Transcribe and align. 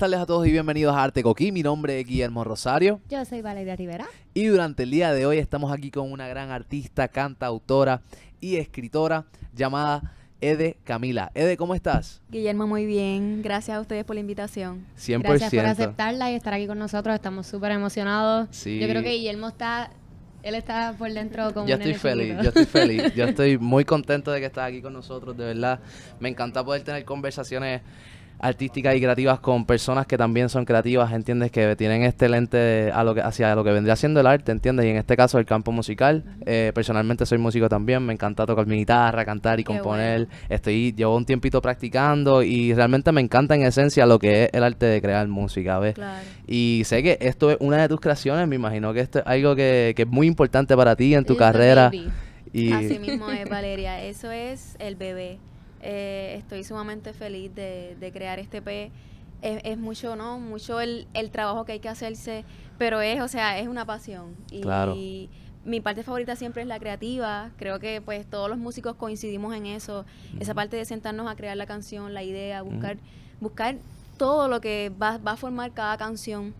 tardes 0.00 0.18
a 0.18 0.24
todos 0.24 0.46
y 0.46 0.50
bienvenidos 0.50 0.96
a 0.96 1.02
Arte 1.02 1.22
Coquí. 1.22 1.52
Mi 1.52 1.62
nombre 1.62 2.00
es 2.00 2.06
Guillermo 2.06 2.42
Rosario. 2.42 3.02
Yo 3.10 3.22
soy 3.26 3.42
Valeria 3.42 3.76
Rivera. 3.76 4.06
Y 4.32 4.46
durante 4.46 4.84
el 4.84 4.90
día 4.90 5.12
de 5.12 5.26
hoy 5.26 5.36
estamos 5.36 5.70
aquí 5.70 5.90
con 5.90 6.10
una 6.10 6.26
gran 6.26 6.50
artista, 6.50 7.06
cantautora 7.08 8.00
y 8.40 8.56
escritora 8.56 9.26
llamada 9.54 10.14
Ede 10.40 10.78
Camila. 10.84 11.30
Ede, 11.34 11.58
¿cómo 11.58 11.74
estás? 11.74 12.22
Guillermo, 12.30 12.66
muy 12.66 12.86
bien. 12.86 13.42
Gracias 13.42 13.76
a 13.76 13.80
ustedes 13.82 14.06
por 14.06 14.16
la 14.16 14.20
invitación. 14.20 14.86
100%. 14.98 15.20
Gracias 15.20 15.52
por 15.52 15.66
aceptarla 15.66 16.32
y 16.32 16.34
estar 16.34 16.54
aquí 16.54 16.66
con 16.66 16.78
nosotros. 16.78 17.14
Estamos 17.14 17.46
súper 17.46 17.72
emocionados. 17.72 18.48
Sí. 18.52 18.78
Yo 18.78 18.88
creo 18.88 19.02
que 19.02 19.10
Guillermo 19.10 19.48
está... 19.48 19.90
Él 20.42 20.54
está 20.54 20.94
por 20.96 21.12
dentro 21.12 21.52
como 21.52 21.66
Yo 21.66 21.74
estoy 21.74 21.92
feliz, 21.92 22.34
yo 22.42 22.48
estoy 22.48 22.64
feliz. 22.64 23.14
Yo 23.14 23.26
estoy 23.26 23.58
muy 23.58 23.84
contento 23.84 24.30
de 24.30 24.40
que 24.40 24.46
estás 24.46 24.66
aquí 24.66 24.80
con 24.80 24.94
nosotros, 24.94 25.36
de 25.36 25.44
verdad. 25.44 25.80
Me 26.20 26.30
encanta 26.30 26.64
poder 26.64 26.84
tener 26.84 27.04
conversaciones 27.04 27.82
artísticas 28.40 28.96
y 28.96 29.00
creativas 29.00 29.40
con 29.40 29.64
personas 29.66 30.06
que 30.06 30.16
también 30.16 30.48
son 30.48 30.64
creativas, 30.64 31.12
¿entiendes? 31.12 31.50
Que 31.50 31.76
tienen 31.76 32.02
este 32.02 32.28
lente 32.28 32.90
a 32.92 33.04
lo 33.04 33.14
que, 33.14 33.20
hacia 33.20 33.54
lo 33.54 33.64
que 33.64 33.70
vendría 33.70 33.96
siendo 33.96 34.20
el 34.20 34.26
arte, 34.26 34.52
¿entiendes? 34.52 34.86
Y 34.86 34.90
en 34.90 34.96
este 34.96 35.16
caso 35.16 35.38
el 35.38 35.46
campo 35.46 35.72
musical. 35.72 36.24
Eh, 36.46 36.72
personalmente 36.74 37.26
soy 37.26 37.38
músico 37.38 37.68
también, 37.68 38.04
me 38.04 38.12
encanta 38.12 38.46
tocar 38.46 38.66
mi 38.66 38.76
guitarra, 38.76 39.24
cantar 39.24 39.60
y 39.60 39.64
Qué 39.64 39.74
componer. 39.74 40.28
Estoy, 40.48 40.92
llevo 40.92 41.16
un 41.16 41.24
tiempito 41.24 41.60
practicando 41.60 42.42
y 42.42 42.72
realmente 42.74 43.12
me 43.12 43.20
encanta 43.20 43.54
en 43.54 43.62
esencia 43.62 44.06
lo 44.06 44.18
que 44.18 44.44
es 44.44 44.50
el 44.52 44.64
arte 44.64 44.86
de 44.86 45.00
crear 45.02 45.26
música, 45.28 45.78
¿ves? 45.78 45.94
Claro. 45.94 46.24
Y 46.46 46.82
sé 46.84 47.02
que 47.02 47.18
esto 47.20 47.50
es 47.50 47.58
una 47.60 47.76
de 47.76 47.88
tus 47.88 48.00
creaciones, 48.00 48.48
me 48.48 48.56
imagino 48.56 48.92
que 48.92 49.00
esto 49.00 49.20
es 49.20 49.26
algo 49.26 49.54
que, 49.54 49.92
que 49.94 50.02
es 50.02 50.08
muy 50.08 50.26
importante 50.26 50.76
para 50.76 50.96
ti 50.96 51.14
en 51.14 51.24
tu 51.24 51.36
carrera. 51.36 51.90
baby. 51.90 52.10
Y 52.52 52.72
Así 52.72 52.98
mismo 52.98 53.30
es, 53.30 53.48
Valeria. 53.48 54.02
Eso 54.02 54.30
es 54.30 54.76
el 54.80 54.96
bebé. 54.96 55.38
Eh, 55.82 56.34
estoy 56.38 56.64
sumamente 56.64 57.12
feliz 57.12 57.54
de, 57.54 57.96
de 57.98 58.12
crear 58.12 58.38
este 58.38 58.58
EP. 58.58 58.90
Es, 59.42 59.60
es 59.64 59.78
mucho, 59.78 60.16
¿no? 60.16 60.38
Mucho 60.38 60.80
el, 60.80 61.06
el 61.14 61.30
trabajo 61.30 61.64
que 61.64 61.72
hay 61.72 61.80
que 61.80 61.88
hacerse, 61.88 62.44
pero 62.78 63.00
es, 63.00 63.20
o 63.22 63.28
sea, 63.28 63.58
es 63.58 63.68
una 63.68 63.86
pasión. 63.86 64.36
Y 64.50 64.60
Claro. 64.60 64.94
mi 65.64 65.80
parte 65.80 66.02
favorita 66.02 66.36
siempre 66.36 66.62
es 66.62 66.68
la 66.68 66.78
creativa. 66.78 67.50
Creo 67.56 67.78
que 67.78 68.02
pues 68.02 68.26
todos 68.28 68.50
los 68.50 68.58
músicos 68.58 68.96
coincidimos 68.96 69.54
en 69.54 69.64
eso. 69.66 70.04
Esa 70.38 70.52
parte 70.54 70.76
de 70.76 70.84
sentarnos 70.84 71.26
a 71.30 71.36
crear 71.36 71.56
la 71.56 71.64
canción, 71.66 72.12
la 72.12 72.22
idea, 72.22 72.60
buscar, 72.62 72.98
buscar 73.40 73.76
todo 74.18 74.48
lo 74.48 74.60
que 74.60 74.92
va, 75.00 75.16
va 75.16 75.32
a 75.32 75.36
formar 75.36 75.72
cada 75.72 75.96
canción. 75.96 76.52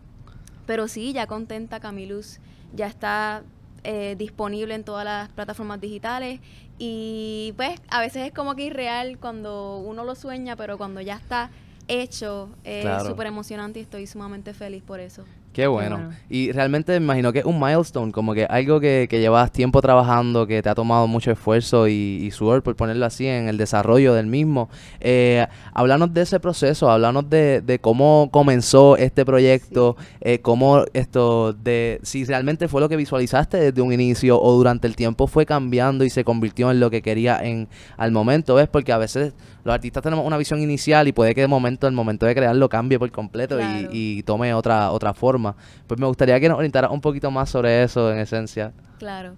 Pero 0.67 0.89
sí, 0.89 1.13
ya 1.13 1.27
contenta 1.27 1.81
Camilus, 1.81 2.39
ya 2.75 2.87
está 2.87 3.43
eh, 3.85 4.15
disponible 4.19 4.75
en 4.75 4.85
todas 4.85 5.05
las 5.05 5.29
plataformas 5.31 5.81
digitales 5.81 6.41
y 6.79 7.53
pues 7.57 7.79
a 7.89 8.01
veces 8.01 8.27
es 8.27 8.33
como 8.33 8.55
que 8.57 8.65
irreal 8.65 9.19
cuando 9.19 9.79
uno 9.79 10.05
lo 10.05 10.15
sueña, 10.15 10.57
pero 10.57 10.79
cuando 10.79 11.01
ya 11.01 11.17
está 11.17 11.51
hecho 11.89 12.49
es 12.65 12.83
Claro. 12.83 13.05
súper 13.05 13.27
emocionante 13.27 13.79
y 13.79 13.83
estoy 13.83 14.07
sumamente 14.07 14.55
feliz 14.55 14.83
por 14.83 15.01
eso. 15.01 15.25
Qué 15.53 15.67
bueno. 15.67 15.97
bueno. 15.97 16.15
Y 16.29 16.53
realmente 16.53 16.93
me 16.93 17.05
imagino 17.05 17.33
que 17.33 17.41
es 17.41 17.45
un 17.45 17.59
milestone, 17.59 18.13
como 18.13 18.35
que 18.35 18.45
algo 18.45 18.79
que, 18.79 19.09
que 19.11 19.19
llevas 19.19 19.51
tiempo 19.51 19.83
trabajando, 19.83 20.47
que 20.47 20.63
te 20.63 20.69
ha 20.69 20.75
tomado 20.75 21.09
mucho 21.09 21.33
esfuerzo 21.33 21.89
y, 21.89 21.93
y 22.23 22.31
sudor, 22.31 22.63
por 22.63 22.77
ponerlo 22.77 23.05
así, 23.05 23.27
en 23.27 23.49
el 23.49 23.57
desarrollo 23.57 24.15
del 24.15 24.27
mismo. 24.27 24.69
Eh, 25.01 25.45
háblanos 25.75 26.15
de 26.15 26.23
ese 26.23 26.39
proceso, 26.39 26.89
háblanos 26.89 27.29
de, 27.29 27.63
de 27.63 27.81
cómo 27.81 28.29
comenzó 28.31 28.97
este 28.97 29.25
proyecto, 29.25 29.97
eh, 30.21 30.39
cómo 30.39 30.85
esto, 30.93 31.53
de 31.53 31.99
si 32.05 32.25
realmente 32.25 32.69
fue 32.69 32.81
lo 32.81 32.89
que 32.89 32.97
visualizaste 32.97 33.57
desde 33.59 33.83
un 33.83 33.93
inicio 33.93 34.41
o 34.41 34.53
durante 34.53 34.87
el 34.87 34.95
tiempo 34.95 35.27
fue 35.27 35.47
cambiando 35.47 36.05
y 36.05 36.11
se 36.11 36.23
convirtió 36.23 36.71
en 36.71 36.79
lo 36.79 36.91
que 36.91 37.03
quería 37.03 37.41
en 37.43 37.69
al 37.97 38.13
momento, 38.13 38.55
¿ves? 38.55 38.69
Porque 38.69 38.93
a 38.93 38.99
veces 38.99 39.35
los 39.65 39.75
artistas 39.75 40.03
tenemos 40.03 40.27
una 40.27 40.37
visión 40.39 40.61
inicial 40.61 41.07
y 41.09 41.13
puede 41.13 41.35
que 41.35 41.43
de 41.43 41.47
momento, 41.49 41.87
el 41.87 41.93
momento 41.95 42.27
de 42.27 42.35
crearlo 42.35 42.69
cambie 42.69 42.99
por 42.99 43.11
completo 43.11 43.57
y- 43.57 43.63
Claro. 43.63 43.89
y, 43.93 44.23
tome 44.23 44.55
otra, 44.55 44.91
otra 44.91 45.15
forma. 45.15 45.57
Pues 45.87 45.99
me 46.01 46.07
gustaría 46.07 46.39
que 46.41 46.49
nos 46.49 46.59
orientaras 46.59 46.91
un 46.91 47.01
poquito 47.01 47.31
más 47.31 47.51
sobre 47.51 47.83
eso 47.83 48.13
en 48.13 48.19
esencia. 48.19 48.73
Claro. 48.99 49.35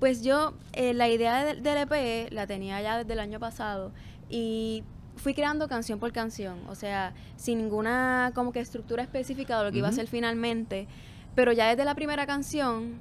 Pues 0.00 0.22
yo 0.22 0.54
eh, 0.72 0.94
la 0.94 1.08
idea 1.08 1.44
del, 1.44 1.62
del 1.62 1.78
EP 1.78 2.30
la 2.32 2.46
tenía 2.46 2.80
ya 2.80 2.98
desde 2.98 3.12
el 3.14 3.18
año 3.20 3.40
pasado 3.40 3.92
y 4.30 4.84
fui 5.16 5.34
creando 5.34 5.66
canción 5.66 5.98
por 5.98 6.12
canción, 6.12 6.58
o 6.68 6.76
sea, 6.76 7.12
sin 7.36 7.58
ninguna 7.58 8.30
como 8.34 8.52
que 8.52 8.60
estructura 8.60 9.02
específica 9.02 9.58
de 9.58 9.64
lo 9.64 9.72
que 9.72 9.78
iba 9.78 9.88
a 9.88 9.92
ser 9.92 10.06
finalmente, 10.06 10.86
pero 11.34 11.50
ya 11.52 11.66
desde 11.68 11.84
la 11.84 11.96
primera 11.96 12.24
canción 12.26 13.00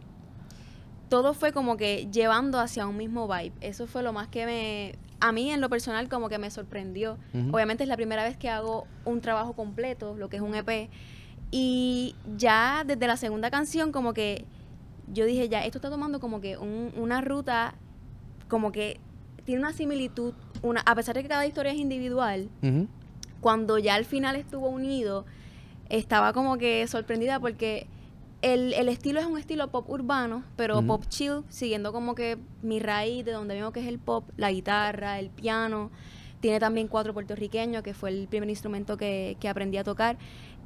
todo 1.10 1.34
fue 1.34 1.54
como 1.54 1.78
que 1.78 2.08
llevando 2.12 2.60
hacia 2.60 2.88
un 2.88 2.98
mismo 2.98 3.28
vibe. 3.28 3.54
Eso 3.62 3.88
fue 3.88 4.02
lo 4.04 4.12
más 4.14 4.28
que 4.28 4.46
me 4.46 4.96
a 5.20 5.32
mí 5.32 5.50
en 5.52 5.62
lo 5.62 5.70
personal 5.70 6.10
como 6.10 6.30
que 6.30 6.38
me 6.38 6.50
sorprendió. 6.52 7.18
Obviamente 7.54 7.84
es 7.84 7.90
la 7.90 7.96
primera 7.96 8.24
vez 8.24 8.38
que 8.38 8.50
hago 8.50 8.86
un 9.06 9.22
trabajo 9.22 9.54
completo, 9.54 10.16
lo 10.16 10.30
que 10.30 10.36
es 10.38 10.42
un 10.42 10.54
EP. 10.56 10.90
Y 11.52 12.16
ya 12.38 12.84
desde 12.86 13.08
la 13.08 13.18
segunda 13.18 13.50
canción 13.50 13.92
como 13.92 14.14
que 14.14 14.46
yo 15.14 15.26
dije, 15.26 15.48
ya, 15.50 15.64
esto 15.66 15.78
está 15.78 15.90
tomando 15.90 16.20
como 16.20 16.42
que 16.42 16.58
un- 16.58 16.92
una 16.98 17.22
ruta, 17.22 17.76
como 18.50 18.72
que 18.72 19.00
tiene 19.46 19.62
una 19.62 19.72
similitud, 19.74 20.34
una, 20.62 20.82
a 20.82 20.94
pesar 20.96 21.16
de 21.16 21.24
que 21.24 21.30
cada 21.30 21.46
historia 21.48 21.72
es 21.72 21.78
individual, 21.78 22.50
cuando 23.40 23.78
ya 23.78 23.96
al 23.96 24.04
final 24.06 24.36
estuvo 24.36 24.68
unido, 24.68 25.26
estaba 25.90 26.34
como 26.34 26.58
que 26.58 26.86
sorprendida 26.88 27.40
porque 27.40 27.88
el, 28.42 28.74
el 28.74 28.90
estilo 28.90 29.20
es 29.20 29.26
un 29.26 29.38
estilo 29.38 29.70
pop 29.72 29.90
urbano, 29.90 30.44
pero 30.56 30.82
pop 30.84 31.04
chill, 31.08 31.44
siguiendo 31.50 31.92
como 31.92 32.14
que 32.16 32.38
mi 32.62 32.80
raíz 32.80 33.26
de 33.26 33.32
donde 33.32 33.56
veo 33.56 33.72
que 33.72 33.80
es 33.82 33.88
el 33.88 34.00
pop, 34.00 34.30
la 34.38 34.52
guitarra, 34.52 35.20
el 35.20 35.30
piano. 35.30 35.90
Tiene 36.40 36.60
también 36.60 36.88
cuatro 36.88 37.14
puertorriqueños, 37.14 37.82
que 37.82 37.94
fue 37.96 38.12
el 38.12 38.28
primer 38.28 38.48
instrumento 38.50 38.96
que, 38.96 39.38
que 39.40 39.50
aprendí 39.50 39.78
a 39.78 39.84
tocar. 39.84 40.18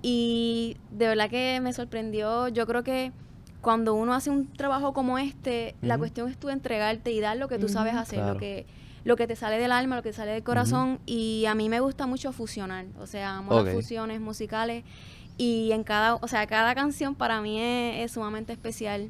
Y 0.01 0.75
de 0.91 1.07
verdad 1.07 1.29
que 1.29 1.59
me 1.61 1.71
sorprendió. 1.73 2.49
Yo 2.49 2.67
creo 2.67 2.83
que 2.83 3.11
cuando 3.61 3.93
uno 3.93 4.13
hace 4.13 4.29
un 4.31 4.51
trabajo 4.51 4.91
como 4.93 5.17
este, 5.17 5.75
la 5.81 5.97
cuestión 5.97 6.27
es 6.29 6.37
tú 6.37 6.49
entregarte 6.49 7.11
y 7.11 7.19
dar 7.19 7.37
lo 7.37 7.47
que 7.47 7.57
tú 7.59 7.69
sabes 7.69 7.93
hacer, 7.95 8.19
Claro. 8.19 8.33
lo 8.33 8.39
que 8.39 8.65
lo 9.03 9.15
que 9.15 9.25
te 9.25 9.35
sale 9.35 9.57
del 9.57 9.71
alma, 9.71 9.95
lo 9.95 10.03
que 10.03 10.13
sale 10.13 10.31
del 10.31 10.43
corazón 10.43 10.99
y 11.07 11.45
a 11.47 11.55
mí 11.55 11.69
me 11.69 11.79
gusta 11.79 12.05
mucho 12.05 12.31
fusionar, 12.33 12.85
o 12.99 13.07
sea, 13.07 13.37
amo 13.37 13.63
las 13.63 13.73
fusiones 13.73 14.21
musicales 14.21 14.83
y 15.37 15.71
en 15.71 15.83
cada, 15.83 16.15
o 16.15 16.27
sea, 16.27 16.45
cada 16.47 16.75
canción 16.75 17.15
para 17.15 17.41
mí 17.41 17.59
es, 17.59 18.05
es 18.05 18.11
sumamente 18.11 18.53
especial 18.53 19.09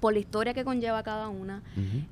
por 0.00 0.12
la 0.12 0.18
historia 0.20 0.54
que 0.54 0.64
conlleva 0.64 1.02
cada 1.02 1.28
una 1.28 1.62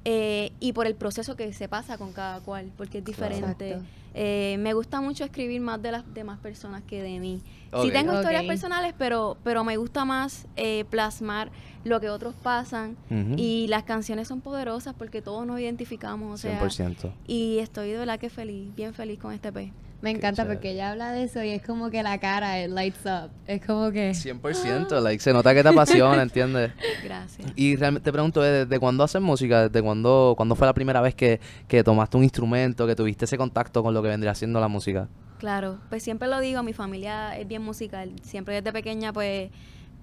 eh, 0.05 0.53
y 0.61 0.73
por 0.73 0.87
el 0.87 0.95
proceso 0.95 1.37
que 1.37 1.53
se 1.53 1.69
pasa 1.69 1.99
con 1.99 2.13
cada 2.13 2.41
cual, 2.41 2.71
porque 2.77 2.99
es 2.99 3.05
diferente. 3.05 3.79
Eh, 4.17 4.57
me 4.61 4.75
gusta 4.75 5.01
mucho 5.01 5.25
escribir 5.25 5.61
más 5.61 5.83
de 5.83 5.91
las 5.91 6.15
demás 6.15 6.39
personas 6.39 6.83
que 6.83 7.03
de 7.03 7.19
mí. 7.19 7.41
Sí 7.83 7.91
tengo 7.91 8.15
historias 8.15 8.45
personales, 8.45 8.95
pero, 8.97 9.37
pero 9.43 9.65
me 9.65 9.77
gusta 9.77 10.05
más 10.05 10.47
eh, 10.57 10.85
plasmar 10.89 11.51
lo 11.83 12.01
que 12.01 12.09
otros 12.09 12.35
pasan 12.43 12.97
y 13.37 13.67
las 13.69 13.83
canciones 13.83 14.29
son 14.29 14.41
poderosas 14.41 14.95
porque 14.95 15.21
todos 15.21 15.47
nos 15.47 15.61
identificamos, 15.61 16.35
o 16.35 16.37
sea, 16.37 16.61
100%. 16.61 17.13
y 17.27 17.59
estoy 17.59 17.91
de 17.91 17.99
verdad 17.99 18.19
que 18.19 18.31
feliz, 18.31 18.75
bien 18.75 18.95
feliz 18.95 19.19
con 19.19 19.33
este 19.33 19.53
P. 19.53 19.73
Me 20.05 20.11
encanta 20.11 20.43
chévere. 20.43 20.57
porque 20.57 20.71
ella 20.73 20.91
habla 20.91 21.13
de 21.13 21.25
eso 21.25 21.43
y 21.43 21.49
es 21.49 21.63
como 21.63 21.89
que 21.89 22.03
la 22.03 22.19
cara, 22.21 22.63
it 22.63 22.71
lights 22.71 23.07
up. 23.07 23.31
Es 23.47 23.65
como 23.65 23.91
que... 23.91 24.11
100%, 24.11 25.01
like, 25.01 25.23
se 25.23 25.33
nota 25.33 25.55
que 25.55 25.63
te 25.63 25.71
apasiona, 25.71 26.21
¿entiendes? 26.21 26.73
Gracias. 27.03 27.51
Y 27.57 27.75
realmente 27.77 28.05
te 28.05 28.13
pregunto, 28.13 28.45
¿eh, 28.45 28.67
¿desde 28.67 28.79
cuándo 28.79 29.03
haces 29.03 29.23
música? 29.23 29.69
¿Desde 29.69 29.83
cuándo, 29.83 30.35
cuándo 30.37 30.57
fue 30.57 30.67
la 30.67 30.75
primera 30.75 31.01
vez 31.01 31.15
que, 31.15 31.41
que 31.67 31.83
tomaste 31.83 32.19
un 32.19 32.23
instrumento, 32.23 32.87
que 32.87 32.95
tuviste 32.95 33.25
ese 33.25 33.39
contacto 33.39 33.83
con 33.83 33.95
lo 33.95 34.03
que 34.03 34.09
vendría 34.09 34.35
siendo 34.35 34.61
la 34.61 34.69
música? 34.69 35.09
Claro, 35.39 35.79
pues 35.89 36.03
siempre 36.03 36.29
lo 36.29 36.39
digo, 36.39 36.63
mi 36.63 36.75
familia 36.75 37.39
es 37.39 37.49
bien 37.49 37.63
musical. 37.63 38.13
Siempre 38.23 38.57
desde 38.57 38.75
pequeña, 38.75 39.11
pues, 39.11 39.51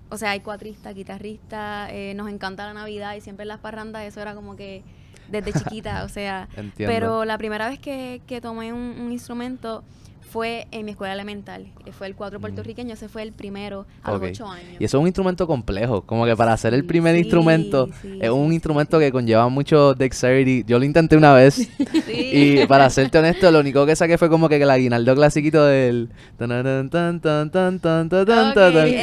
o 0.09 0.17
sea, 0.17 0.31
hay 0.31 0.40
cuatristas, 0.40 0.95
guitarristas, 0.95 1.91
eh, 1.91 2.13
nos 2.16 2.28
encanta 2.28 2.66
la 2.66 2.73
Navidad 2.73 3.13
y 3.13 3.22
siempre 3.22 3.44
en 3.44 3.50
las 3.50 3.59
parrandas 3.59 4.03
eso 4.05 4.20
era 4.20 4.34
como 4.34 4.55
que 4.55 4.84
desde 5.31 5.53
chiquita, 5.53 6.03
o 6.03 6.09
sea. 6.09 6.47
Entiendo. 6.55 6.93
Pero 6.93 7.25
la 7.25 7.37
primera 7.37 7.69
vez 7.69 7.79
que, 7.79 8.22
que 8.28 8.41
tomé 8.41 8.73
un, 8.73 8.99
un 8.99 9.11
instrumento 9.11 9.83
fue 10.22 10.68
en 10.72 10.85
mi 10.85 10.91
escuela 10.91 11.14
elemental. 11.14 11.68
Eh, 11.85 11.91
fue 11.91 12.08
el 12.08 12.16
cuatro 12.16 12.40
mm. 12.40 12.41
puertorriqueño, 12.41 12.94
ese 12.94 13.09
fue 13.09 13.23
el 13.23 13.34
primero 13.34 13.85
a 14.03 14.14
okay. 14.14 14.29
los 14.29 14.40
ocho 14.40 14.50
años. 14.50 14.79
Y 14.79 14.85
eso 14.85 14.97
es 14.97 15.02
un 15.02 15.08
instrumento 15.08 15.47
complejo, 15.47 16.03
como 16.03 16.26
que 16.26 16.35
para 16.35 16.53
hacer 16.53 16.73
el 16.73 16.85
primer 16.85 17.16
instrumento, 17.16 17.90
es 18.03 18.29
un 18.29 18.53
instrumento 18.53 19.00
que 19.00 19.12
conlleva 19.12 19.50
mucho 19.50 19.94
dexterity. 19.94 20.64
Yo 20.66 20.79
lo 20.79 20.85
intenté 20.85 21.18
una 21.18 21.34
vez 21.34 21.70
y 22.08 22.66
para 22.68 22.90
serte 22.90 23.20
honesto, 23.20 23.52
lo 23.52 23.59
único 23.59 23.85
que 23.85 23.96
saqué 23.96 24.18
fue 24.18 24.29
como 24.29 24.47
que 24.47 24.56
el 24.56 24.70
aguinaldo 24.70 25.16
clasiquito 25.16 25.66
del... 25.66 26.09
Tan, 26.38 26.52
okay, 26.52 26.90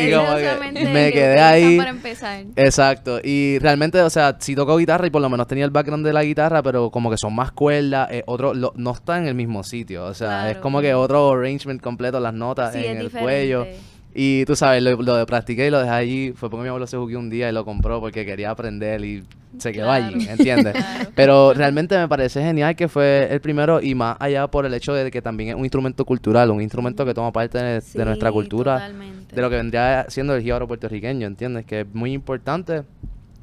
y 0.08 0.12
como 0.12 0.36
que 0.36 0.84
me 0.84 1.12
quedé 1.12 1.40
ahí. 1.40 1.76
Para 1.76 1.90
empezar. 1.90 2.44
Exacto. 2.56 3.20
Y 3.22 3.58
realmente, 3.58 4.00
o 4.02 4.10
sea, 4.10 4.36
si 4.38 4.54
toco 4.54 4.76
guitarra 4.76 5.06
y 5.06 5.10
por 5.10 5.22
lo 5.22 5.28
menos 5.28 5.46
tenía 5.46 5.64
el 5.64 5.70
background 5.70 6.06
de 6.06 6.12
la 6.12 6.22
guitarra, 6.22 6.62
pero 6.62 6.90
como 6.90 7.10
que 7.10 7.18
son 7.18 7.34
más 7.34 7.52
cuerdas, 7.52 8.08
eh, 8.10 8.22
otro, 8.26 8.52
no 8.54 8.90
está 8.90 9.18
en 9.18 9.26
el 9.26 9.34
mismo 9.34 9.62
sitio. 9.62 10.04
O 10.04 10.14
sea, 10.14 10.50
es 10.50 10.58
como 10.58 10.80
que 10.80 10.94
otro 11.08 11.32
arrangement 11.32 11.80
completo, 11.80 12.20
las 12.20 12.34
notas 12.34 12.72
Sí, 12.72 12.78
en 12.84 12.98
el 12.98 13.04
diferente. 13.04 13.20
cuello. 13.22 13.66
Y 14.14 14.44
tú 14.46 14.56
sabes, 14.56 14.82
lo, 14.82 15.00
lo 15.00 15.26
practiqué 15.26 15.66
y 15.66 15.70
lo 15.70 15.78
dejé 15.80 15.90
allí, 15.90 16.32
fue 16.34 16.50
porque 16.50 16.62
mi 16.62 16.68
abuelo 16.68 16.86
se 16.86 16.96
jugué 16.96 17.16
un 17.16 17.30
día 17.30 17.48
y 17.48 17.52
lo 17.52 17.64
compró 17.64 18.00
porque 18.00 18.24
quería 18.24 18.50
aprender 18.50 19.04
y 19.04 19.22
se 19.58 19.70
quedó 19.70 19.84
Claro. 19.84 20.06
allí, 20.16 20.26
¿entiendes? 20.28 20.72
Claro. 20.74 21.10
Pero 21.14 21.52
realmente 21.54 21.96
me 21.96 22.08
parece 22.08 22.42
genial 22.42 22.74
que 22.74 22.88
fue 22.88 23.28
el 23.30 23.40
primero 23.40 23.80
y 23.80 23.94
más 23.94 24.16
allá 24.18 24.46
por 24.48 24.64
el 24.66 24.74
hecho 24.74 24.92
de 24.94 25.10
que 25.10 25.22
también 25.22 25.50
es 25.50 25.54
un 25.54 25.62
instrumento 25.64 26.04
cultural, 26.04 26.50
un 26.50 26.62
instrumento 26.62 27.04
que 27.04 27.14
toma 27.14 27.30
parte 27.32 27.58
de, 27.58 27.80
de 27.80 28.04
nuestra 28.04 28.32
cultura, 28.32 28.74
totalmente. 28.76 29.36
de 29.36 29.42
lo 29.42 29.50
que 29.50 29.56
vendría 29.56 30.06
siendo 30.08 30.34
el 30.34 30.42
jíbaro 30.42 30.66
puertorriqueño, 30.66 31.26
¿entiendes? 31.26 31.64
Que 31.66 31.80
es 31.82 31.86
muy 31.94 32.12
importante 32.12 32.82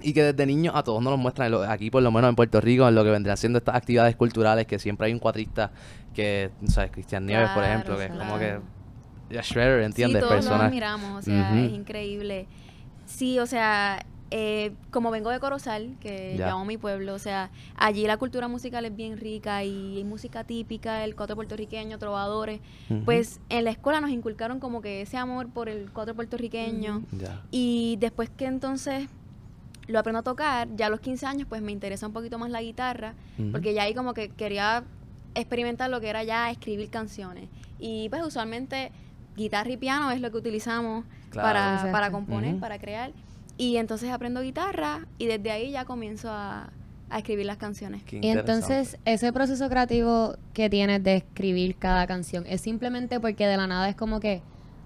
y 0.06 0.13
que 0.13 0.24
desde 0.24 0.46
niños 0.46 0.74
a 0.75 0.84
todos 0.84 1.02
nos 1.02 1.12
lo 1.12 1.18
muestran, 1.18 1.54
aquí 1.68 1.90
por 1.90 2.04
lo 2.04 2.12
menos 2.12 2.30
en 2.30 2.36
Puerto 2.36 2.62
Rico, 2.62 2.88
en 2.88 2.96
lo 2.96 3.04
que 3.04 3.10
vendría 3.10 3.36
siendo 3.36 3.57
estas 3.57 3.75
actividades 3.75 4.16
culturales, 4.16 4.68
que 4.68 4.78
siempre 4.80 5.07
hay 5.07 5.13
un 5.13 5.19
cuatrista 5.19 5.72
que, 6.13 6.52
¿sabes? 6.68 6.92
Cristian 6.92 7.25
Nieves, 7.25 7.50
por 7.50 7.63
Claro, 7.63 7.68
ejemplo, 7.74 7.98
que 7.98 8.04
es 8.06 8.10
como 8.12 8.38
claro. 8.38 8.62
que... 9.30 9.34
Ya 9.36 9.42
Shredder, 9.42 9.81
¿entiendes? 9.81 10.18
Sí, 10.22 10.28
todos 10.28 10.34
Personas... 10.36 10.60
nos 10.60 10.68
admiramos, 10.68 11.19
o 11.19 11.22
sea, 11.24 11.50
Ujú. 11.52 11.60
es 11.66 11.72
increíble. 11.74 12.46
Sí, 13.07 13.40
o 13.40 13.48
sea, 13.48 14.06
eh, 14.31 14.72
como 14.92 15.10
vengo 15.12 15.31
de 15.31 15.40
Corozal, 15.40 15.96
que 16.00 16.36
Ya. 16.38 16.48
llamo 16.48 16.63
mi 16.66 16.78
pueblo, 16.78 17.16
o 17.16 17.19
sea, 17.19 17.50
allí 17.75 18.06
la 18.06 18.18
cultura 18.18 18.48
musical 18.48 18.86
es 18.86 18.96
bien 18.96 19.18
rica 19.18 19.63
y 19.63 19.98
hay 19.98 20.04
música 20.04 20.44
típica, 20.44 21.04
el 21.04 21.16
cuatro 21.16 21.36
puertorriqueño, 21.36 21.98
trovadores. 21.98 22.60
Ujú. 22.90 23.04
Pues 23.06 23.40
en 23.50 23.63
la 23.66 23.72
escuela 23.72 24.00
nos 24.00 24.12
inculcaron 24.12 24.60
como 24.60 24.81
que 24.81 25.02
ese 25.02 25.18
amor 25.18 25.50
por 25.50 25.69
el 25.69 25.90
cuatro 25.92 26.13
puertorriqueño. 26.13 27.02
Ya. 27.12 27.42
Y 27.50 27.98
después 28.00 28.30
que 28.30 28.46
entonces 28.46 29.07
lo 29.87 29.99
aprendo 29.99 30.19
a 30.19 30.23
tocar, 30.23 30.67
ya 30.75 30.87
a 30.87 30.89
los 30.89 30.99
15 30.99 31.25
años, 31.25 31.47
pues 31.47 31.61
me 31.61 31.71
interesa 31.71 32.07
un 32.07 32.13
poquito 32.13 32.37
más 32.39 32.49
la 32.49 32.61
guitarra, 32.61 33.13
porque 33.51 33.73
ya 33.73 33.83
ahí 33.83 33.93
como 33.93 34.13
que 34.13 34.29
quería 34.29 34.83
experimentar 35.35 35.89
lo 35.89 35.99
que 36.01 36.09
era 36.09 36.23
ya 36.23 36.49
escribir 36.49 36.89
canciones. 36.89 37.49
Y 37.79 38.09
pues 38.09 38.23
usualmente 38.23 38.91
guitarra 39.35 39.69
y 39.71 39.77
piano 39.77 40.11
es 40.11 40.21
lo 40.21 40.31
que 40.31 40.37
utilizamos 40.37 41.05
Claro. 41.29 41.47
para, 41.47 41.91
para 41.91 42.11
componer, 42.11 42.57
para 42.59 42.79
crear. 42.79 43.11
Y 43.57 43.77
entonces 43.77 44.09
aprendo 44.11 44.41
guitarra 44.41 45.05
y 45.17 45.27
desde 45.27 45.51
ahí 45.51 45.71
ya 45.71 45.83
comienzo 45.85 46.29
a, 46.29 46.69
a 47.09 47.17
escribir 47.17 47.45
las 47.45 47.57
canciones. 47.57 48.03
Qué 48.03 48.19
Y 48.21 48.29
entonces, 48.29 48.97
ese 49.05 49.31
proceso 49.33 49.69
creativo 49.69 50.35
que 50.53 50.69
tienes 50.69 51.03
de 51.03 51.17
escribir 51.17 51.75
cada 51.77 52.07
canción, 52.07 52.45
¿es 52.47 52.61
simplemente 52.61 53.19
porque 53.19 53.45
de 53.47 53.57
la 53.57 53.67
nada 53.67 53.89
es 53.89 53.95
como 53.95 54.19
que, 54.19 54.41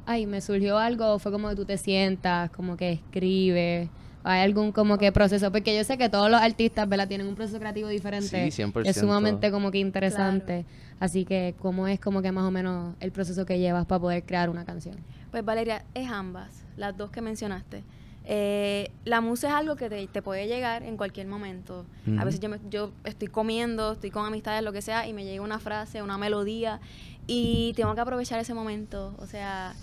ay, 0.05 0.25
me 0.25 0.41
surgió 0.41 0.77
algo, 0.77 1.13
o 1.13 1.19
fue 1.19 1.31
como 1.31 1.49
que 1.49 1.55
tú 1.55 1.65
te 1.65 1.77
sientas, 1.77 2.49
como 2.51 2.75
que 2.77 2.91
escribes? 2.91 3.89
¿Hay 4.23 4.41
algún 4.41 4.71
como 4.71 4.97
que 4.97 5.11
proceso? 5.11 5.51
Porque 5.51 5.75
yo 5.75 5.83
sé 5.83 5.97
que 5.97 6.09
todos 6.09 6.29
los 6.29 6.41
artistas, 6.41 6.87
¿verdad? 6.89 7.07
Tienen 7.07 7.27
un 7.27 7.35
proceso 7.35 7.57
creativo 7.59 7.87
diferente. 7.87 8.51
Sí, 8.51 8.61
100%. 8.63 8.89
Es 8.89 8.97
sumamente 8.97 9.49
como 9.51 9.71
que 9.71 9.77
interesante. 9.79 10.65
Así 10.99 11.23
que, 11.25 11.55
¿cómo 11.59 11.87
es 11.87 11.99
como 11.99 12.21
que 12.21 12.31
más 12.31 12.43
o 12.43 12.51
menos 12.51 12.95
el 12.99 13.11
proceso 13.11 13.45
que 13.45 13.57
llevas 13.59 13.85
para 13.85 13.99
poder 14.01 14.23
crear 14.23 14.49
una 14.49 14.65
canción? 14.65 14.97
Pues 15.31 15.45
Valeria, 15.45 15.83
es 15.93 16.09
ambas, 16.11 16.63
las 16.75 16.97
dos 16.97 17.09
que 17.11 17.21
mencionaste. 17.21 17.83
Eh, 18.25 18.91
la 19.05 19.21
música 19.21 19.47
es 19.47 19.53
algo 19.55 19.75
que 19.75 19.89
te, 19.89 20.05
te 20.07 20.21
puede 20.21 20.47
llegar 20.47 20.83
en 20.83 20.97
cualquier 20.97 21.25
momento. 21.27 21.85
A 22.17 22.25
veces 22.25 22.39
yo, 22.41 22.49
me- 22.49 22.59
yo 22.69 22.91
estoy 23.05 23.27
comiendo, 23.29 23.93
estoy 23.93 24.11
con 24.11 24.25
amistades, 24.25 24.61
lo 24.63 24.73
que 24.73 24.81
sea, 24.81 25.07
y 25.07 25.13
me 25.13 25.23
llega 25.23 25.41
una 25.41 25.59
frase, 25.59 26.03
una 26.03 26.17
melodía, 26.17 26.79
y 27.25 27.73
tengo 27.75 27.95
que 27.95 28.01
aprovechar 28.01 28.39
ese 28.39 28.53
momento. 28.53 29.15
O 29.19 29.25
sea, 29.25 29.73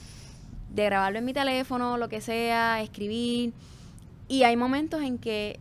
de 0.74 0.84
grabarlo 0.84 1.18
en 1.18 1.24
mi 1.24 1.32
teléfono, 1.32 1.96
lo 1.96 2.08
que 2.08 2.20
sea, 2.20 2.82
escribir. 2.82 3.52
Y 4.28 4.42
hay 4.42 4.56
momentos 4.56 5.02
en 5.02 5.18
que 5.18 5.58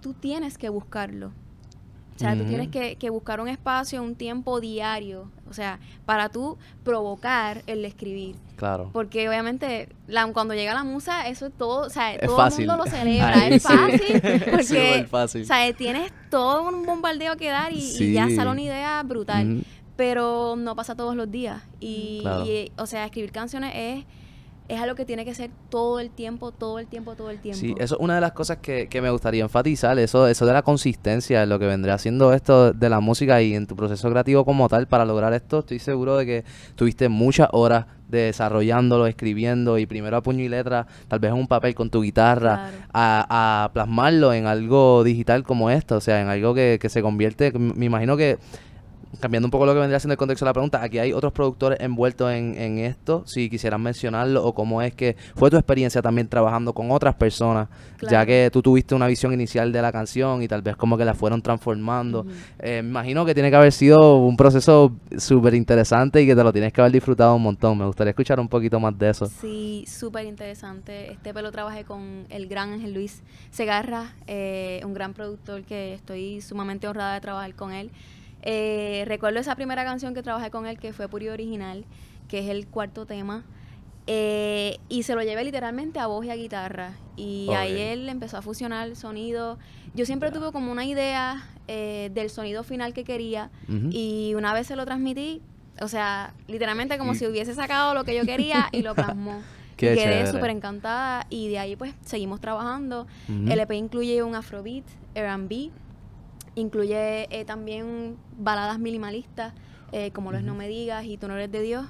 tú 0.00 0.14
tienes 0.14 0.58
que 0.58 0.68
buscarlo. 0.68 1.32
O 2.16 2.18
sea, 2.22 2.36
tú 2.36 2.44
tienes 2.44 2.68
que, 2.68 2.96
que 2.96 3.08
buscar 3.08 3.40
un 3.40 3.48
espacio, 3.48 4.02
un 4.02 4.14
tiempo 4.14 4.60
diario, 4.60 5.30
o 5.48 5.54
sea, 5.54 5.78
para 6.04 6.28
tú 6.28 6.58
provocar 6.84 7.62
el 7.66 7.82
escribir. 7.86 8.36
Claro. 8.56 8.90
Porque 8.92 9.26
obviamente 9.26 9.88
la- 10.06 10.26
cuando 10.30 10.52
llega 10.52 10.74
la 10.74 10.84
musa, 10.84 11.28
eso 11.28 11.46
es 11.46 11.52
todo, 11.56 11.86
o 11.86 11.88
sea, 11.88 12.12
Es 12.14 12.26
todo 12.26 12.36
fácil. 12.36 12.64
el 12.64 12.68
mundo 12.68 12.84
lo 12.84 12.90
celebra, 12.90 13.46
es 13.48 13.62
sí. 13.62 13.68
fácil, 13.68 14.20
porque 14.50 15.06
fácil. 15.10 15.42
o 15.42 15.44
sea, 15.46 15.72
tienes 15.72 16.12
todo 16.30 16.68
un 16.68 16.84
bombardeo 16.84 17.38
que 17.38 17.48
dar 17.48 17.72
y, 17.72 17.78
y 17.98 18.12
ya 18.12 18.28
sale 18.28 18.50
una 18.50 18.60
idea 18.60 19.02
brutal, 19.02 19.64
pero 19.96 20.56
no 20.58 20.76
pasa 20.76 20.94
todos 20.94 21.16
los 21.16 21.30
días. 21.30 21.62
Y, 21.80 22.18
Claro. 22.20 22.44
y, 22.44 22.70
o 22.76 22.84
sea, 22.84 23.06
escribir 23.06 23.32
canciones 23.32 23.72
es, 23.74 24.04
es 24.70 24.80
algo 24.80 24.94
que 24.94 25.04
tiene 25.04 25.24
que 25.24 25.34
ser 25.34 25.50
todo 25.68 25.98
el 26.00 26.10
tiempo, 26.10 26.52
todo 26.52 26.78
el 26.78 26.86
tiempo, 26.86 27.14
todo 27.16 27.30
el 27.30 27.40
tiempo. 27.40 27.58
Sí, 27.60 27.74
eso 27.78 27.96
es 27.96 28.00
una 28.00 28.14
de 28.14 28.20
las 28.20 28.32
cosas 28.32 28.58
que, 28.58 28.86
que 28.88 29.02
me 29.02 29.10
gustaría 29.10 29.42
enfatizar, 29.42 29.98
eso, 29.98 30.26
eso 30.28 30.46
de 30.46 30.52
la 30.52 30.62
consistencia, 30.62 31.44
lo 31.46 31.58
que 31.58 31.66
vendría 31.66 31.94
haciendo 31.94 32.32
esto 32.32 32.72
de 32.72 32.88
la 32.88 33.00
música 33.00 33.42
y 33.42 33.54
en 33.54 33.66
tu 33.66 33.74
proceso 33.76 34.08
creativo 34.10 34.44
como 34.44 34.68
tal 34.68 34.86
para 34.86 35.04
lograr 35.04 35.32
esto, 35.34 35.58
estoy 35.60 35.78
seguro 35.80 36.16
de 36.16 36.26
que 36.26 36.44
tuviste 36.76 37.08
muchas 37.08 37.48
horas 37.52 37.86
de 38.08 38.22
desarrollándolo, 38.22 39.06
escribiendo 39.06 39.78
y 39.78 39.86
primero 39.86 40.16
a 40.16 40.22
puño 40.22 40.42
y 40.42 40.48
letra, 40.48 40.86
tal 41.08 41.18
vez 41.20 41.30
en 41.32 41.36
un 41.38 41.46
papel 41.46 41.74
con 41.74 41.90
tu 41.90 42.02
guitarra, 42.02 42.70
Claro. 42.70 42.76
a, 42.92 43.64
a 43.64 43.72
plasmarlo 43.72 44.32
en 44.32 44.46
algo 44.46 45.04
digital 45.04 45.42
como 45.44 45.70
esto, 45.70 45.96
o 45.96 46.00
sea, 46.00 46.20
en 46.20 46.28
algo 46.28 46.54
que, 46.54 46.78
que 46.80 46.88
se 46.88 47.02
convierte, 47.02 47.52
me 47.56 47.86
imagino 47.86 48.16
que 48.16 48.38
cambiando 49.18 49.46
un 49.46 49.50
poco 49.50 49.66
lo 49.66 49.72
que 49.72 49.80
vendría 49.80 49.98
siendo 49.98 50.12
el 50.12 50.18
contexto 50.18 50.44
de 50.44 50.50
la 50.50 50.52
pregunta, 50.52 50.82
aquí 50.82 50.98
hay 50.98 51.12
otros 51.12 51.32
productores 51.32 51.80
envueltos 51.80 52.32
en, 52.32 52.54
en 52.56 52.78
esto, 52.78 53.24
si 53.26 53.50
quisieran 53.50 53.82
mencionarlo, 53.82 54.44
o 54.44 54.54
cómo 54.54 54.82
es 54.82 54.94
que 54.94 55.16
fue 55.34 55.50
tu 55.50 55.56
experiencia 55.56 56.02
también 56.02 56.28
trabajando 56.28 56.72
con 56.72 56.90
otras 56.90 57.14
personas, 57.14 57.68
ya 58.08 58.24
que 58.24 58.50
tú 58.52 58.62
tuviste 58.62 58.94
una 58.94 59.06
visión 59.06 59.32
inicial 59.32 59.72
de 59.72 59.82
la 59.82 59.92
canción 59.92 60.42
y 60.42 60.48
tal 60.48 60.62
vez 60.62 60.76
como 60.76 60.96
que 60.96 61.04
la 61.04 61.14
fueron 61.14 61.42
transformando. 61.42 62.26
Eh, 62.58 62.82
me 62.82 62.90
imagino 62.90 63.24
que 63.24 63.34
tiene 63.34 63.50
que 63.50 63.56
haber 63.56 63.72
sido 63.72 64.16
un 64.16 64.36
proceso 64.36 64.92
súper 65.16 65.54
interesante 65.54 66.22
y 66.22 66.26
que 66.26 66.34
te 66.34 66.44
lo 66.44 66.52
tienes 66.52 66.72
que 66.72 66.80
haber 66.80 66.92
disfrutado 66.92 67.34
un 67.34 67.42
montón. 67.42 67.78
Me 67.78 67.86
gustaría 67.86 68.10
escuchar 68.10 68.38
un 68.40 68.48
poquito 68.48 68.78
más 68.78 68.96
de 68.98 69.10
eso. 69.10 69.26
Sí, 69.26 69.84
súper 69.86 70.26
interesante. 70.26 71.12
Este 71.12 71.34
pelo 71.34 71.50
trabajé 71.50 71.84
con 71.84 72.26
el 72.30 72.46
gran 72.46 72.72
Ángel 72.72 72.94
Luis 72.94 73.22
Segarra, 73.50 74.12
eh, 74.26 74.80
un 74.84 74.94
gran 74.94 75.14
productor 75.14 75.62
que 75.62 75.94
estoy 75.94 76.40
sumamente 76.40 76.86
honrada 76.88 77.14
de 77.14 77.20
trabajar 77.20 77.54
con 77.54 77.72
él. 77.72 77.90
Eh, 78.42 79.04
recuerdo 79.06 79.38
esa 79.40 79.54
primera 79.56 79.84
canción 79.84 80.14
que 80.14 80.22
trabajé 80.22 80.50
con 80.50 80.66
él, 80.66 80.78
que 80.78 80.92
fue 80.92 81.08
Puri 81.08 81.28
Original, 81.28 81.84
que 82.28 82.38
es 82.40 82.48
el 82.48 82.66
cuarto 82.66 83.06
tema. 83.06 83.44
eh, 84.06 84.78
y 84.88 85.04
se 85.04 85.14
lo 85.14 85.22
llevé 85.22 85.44
literalmente 85.44 85.98
a 86.00 86.06
voz 86.08 86.24
y 86.24 86.30
a 86.30 86.34
guitarra. 86.36 86.94
Y 87.16 87.48
ahí 87.52 87.78
él 87.80 88.08
empezó 88.08 88.38
a 88.38 88.42
fusionar 88.42 88.88
el 88.88 88.96
sonido. 88.96 89.58
Yo 89.94 90.04
siempre 90.06 90.30
tuve 90.32 90.50
como 90.52 90.72
una 90.72 90.84
idea 90.84 91.44
eh, 91.68 92.10
del 92.12 92.28
sonido 92.30 92.64
final 92.64 92.92
que 92.92 93.04
quería. 93.04 93.50
Y 93.92 94.32
una 94.34 94.52
vez 94.54 94.66
se 94.66 94.74
lo 94.74 94.84
transmití, 94.84 95.42
o 95.80 95.86
sea, 95.86 96.34
literalmente 96.48 96.98
como 96.98 97.14
si 97.14 97.26
hubiese 97.26 97.54
sacado 97.54 97.94
lo 97.94 98.04
que 98.04 98.16
yo 98.16 98.24
quería 98.24 98.68
y 98.72 98.82
lo 98.82 98.94
plasmó. 98.96 99.42
Qué 99.76 99.94
quedé 99.94 100.26
súper 100.32 100.50
encantada 100.50 101.26
y 101.30 101.48
de 101.48 101.58
ahí 101.58 101.76
pues 101.76 101.94
seguimos 102.04 102.40
trabajando. 102.40 103.06
El 103.28 103.60
EP 103.60 103.70
incluye 103.72 104.22
un 104.24 104.34
afrobeat, 104.34 104.84
R&B, 105.14 105.70
incluye 106.54 107.26
eh, 107.30 107.44
también 107.44 108.16
baladas 108.38 108.78
minimalistas 108.78 109.54
eh, 109.92 110.10
como 110.12 110.32
Los 110.32 110.42
No 110.42 110.54
Me 110.54 110.68
Digas 110.68 111.04
y 111.04 111.16
Tú 111.16 111.28
No 111.28 111.34
Eres 111.34 111.50
de 111.50 111.62
Dios. 111.62 111.86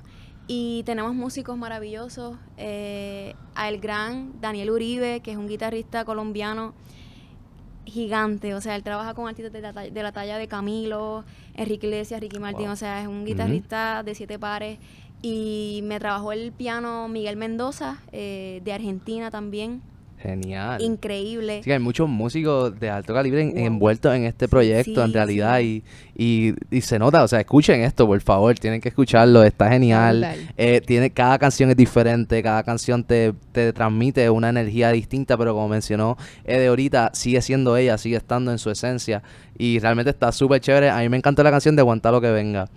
Y 0.46 0.82
tenemos 0.84 1.14
músicos 1.14 1.56
maravillosos, 1.56 2.36
eh, 2.56 3.34
a 3.54 3.68
el 3.68 3.78
gran 3.80 4.40
Daniel 4.40 4.70
Uribe, 4.70 5.20
que 5.20 5.32
es 5.32 5.36
un 5.36 5.46
guitarrista 5.46 6.04
colombiano 6.04 6.74
gigante, 7.84 8.54
o 8.54 8.60
sea, 8.60 8.76
él 8.76 8.82
trabaja 8.82 9.14
con 9.14 9.28
artistas 9.28 9.52
de 9.52 9.60
la, 9.60 9.72
talla, 9.72 9.90
de 9.90 10.02
la 10.02 10.12
talla 10.12 10.38
de 10.38 10.48
Camilo, 10.48 11.24
Enrique 11.54 11.86
Iglesias, 11.86 12.20
Ricky 12.20 12.38
Martin, 12.38 12.66
Wow. 12.66 12.72
o 12.72 12.76
sea, 12.76 13.00
es 13.02 13.08
un 13.08 13.24
guitarrista 13.24 14.02
de 14.02 14.14
siete 14.14 14.38
pares. 14.38 14.78
Y 15.22 15.80
me 15.84 15.98
trabajó 15.98 16.32
el 16.32 16.50
piano 16.52 17.06
Miguel 17.08 17.36
Mendoza, 17.36 17.98
eh, 18.10 18.60
de 18.64 18.72
Argentina 18.72 19.30
también, 19.30 19.82
Genial. 20.22 20.82
increíble. 20.82 21.62
Sí, 21.64 21.72
hay 21.72 21.78
muchos 21.78 22.08
músicos 22.08 22.78
de 22.78 22.90
alto 22.90 23.14
calibre 23.14 23.46
Wow. 23.46 23.56
envueltos 23.56 24.14
en 24.14 24.24
este 24.24 24.48
proyecto, 24.48 25.02
en 25.02 25.12
realidad, 25.14 25.60
sí. 25.60 25.82
y, 26.14 26.50
y, 26.50 26.54
y 26.76 26.80
se 26.82 26.98
nota, 26.98 27.22
o 27.24 27.28
sea, 27.28 27.40
escuchen 27.40 27.80
esto, 27.80 28.06
por 28.06 28.20
favor, 28.20 28.58
tienen 28.58 28.80
que 28.82 28.90
escucharlo, 28.90 29.42
está 29.42 29.70
genial. 29.70 30.26
Eh, 30.58 30.82
tiene, 30.84 31.10
cada 31.10 31.38
canción 31.38 31.70
es 31.70 31.76
diferente, 31.76 32.42
cada 32.42 32.62
canción 32.62 33.02
te, 33.02 33.32
te 33.52 33.72
transmite 33.72 34.28
una 34.28 34.50
energía 34.50 34.90
distinta, 34.92 35.38
pero 35.38 35.54
como 35.54 35.68
mencionó 35.68 36.18
Ede 36.44 36.66
ahorita, 36.66 37.12
sigue 37.14 37.40
siendo 37.40 37.76
ella, 37.78 37.96
sigue 37.96 38.16
estando 38.16 38.50
en 38.52 38.58
su 38.58 38.70
esencia, 38.70 39.22
y 39.56 39.78
realmente 39.78 40.10
está 40.10 40.32
súper 40.32 40.60
chévere. 40.60 40.90
A 40.90 40.98
mí 40.98 41.08
me 41.08 41.16
encantó 41.16 41.42
la 41.42 41.50
canción 41.50 41.76
de 41.76 41.80
Aguantar 41.80 42.12
lo 42.12 42.20
que 42.20 42.30
venga. 42.30 42.68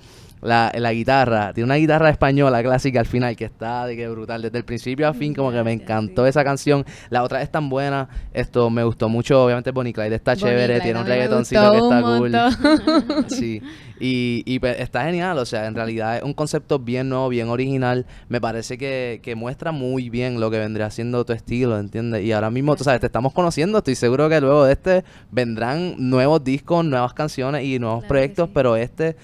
La, 0.44 0.72
la 0.76 0.94
guitarra, 0.94 1.54
tiene 1.54 1.66
una 1.66 1.76
guitarra 1.76 2.10
española 2.10 2.62
clásica 2.62 3.00
al 3.00 3.06
final 3.06 3.36
que 3.36 3.46
está 3.46 3.86
de 3.86 3.96
que 3.96 4.08
brutal. 4.08 4.42
Desde 4.42 4.58
el 4.58 4.66
principio 4.66 5.08
a 5.08 5.14
fin, 5.14 5.34
como 5.34 5.52
que 5.52 5.64
me 5.64 5.72
encantó 5.72 6.26
esa 6.26 6.44
canción. 6.44 6.86
La 7.10 7.24
otra 7.24 7.42
es 7.42 7.52
tan 7.52 7.70
buena. 7.70 8.10
Esto 8.34 8.70
me 8.70 8.84
gustó 8.84 9.10
mucho. 9.10 9.44
Obviamente, 9.44 9.72
Bonnie 9.72 9.94
Clyde 9.94 10.16
está 10.16 10.34
Bonnie 10.34 10.46
chévere. 10.46 10.74
Clyde, 10.76 10.82
Tiene 10.82 11.00
un 11.00 11.06
reggaetoncito 11.06 11.72
que 11.72 11.78
está 11.78 12.02
cool. 12.02 12.34
Sí, 13.28 13.62
y, 14.00 14.44
y 14.46 14.60
pues, 14.60 14.80
está 14.80 15.06
genial, 15.06 15.38
o 15.38 15.46
sea, 15.46 15.66
en 15.68 15.76
realidad 15.76 16.18
es 16.18 16.24
un 16.24 16.34
concepto 16.34 16.80
bien 16.80 17.10
nuevo, 17.10 17.30
bien 17.30 17.50
original, 17.50 18.06
me 18.28 18.42
parece 18.42 18.78
que, 18.78 19.22
que 19.24 19.36
muestra 19.36 19.72
muy 19.72 20.10
bien 20.10 20.40
lo 20.40 20.52
que 20.52 20.60
vendría 20.60 20.90
siendo 20.92 21.24
tu 21.26 21.34
estilo, 21.34 21.80
¿entiendes? 21.80 22.24
Y 22.24 22.32
ahora 22.32 22.50
mismo, 22.50 22.76
tú 22.76 22.84
sabes, 22.84 23.00
te 23.00 23.06
estamos 23.06 23.34
conociendo, 23.34 23.78
estoy 23.78 23.96
seguro 23.96 24.30
que 24.30 24.42
luego 24.42 24.66
de 24.66 24.74
este 24.74 25.04
vendrán 25.32 25.96
nuevos 25.98 26.44
discos, 26.44 26.84
nuevas 26.84 27.14
canciones 27.14 27.64
y 27.64 27.80
nuevos 27.80 28.00
Claro 28.00 28.10
proyectos, 28.10 28.48
sí. 28.48 28.52
pero 28.54 28.76
este, 28.76 29.16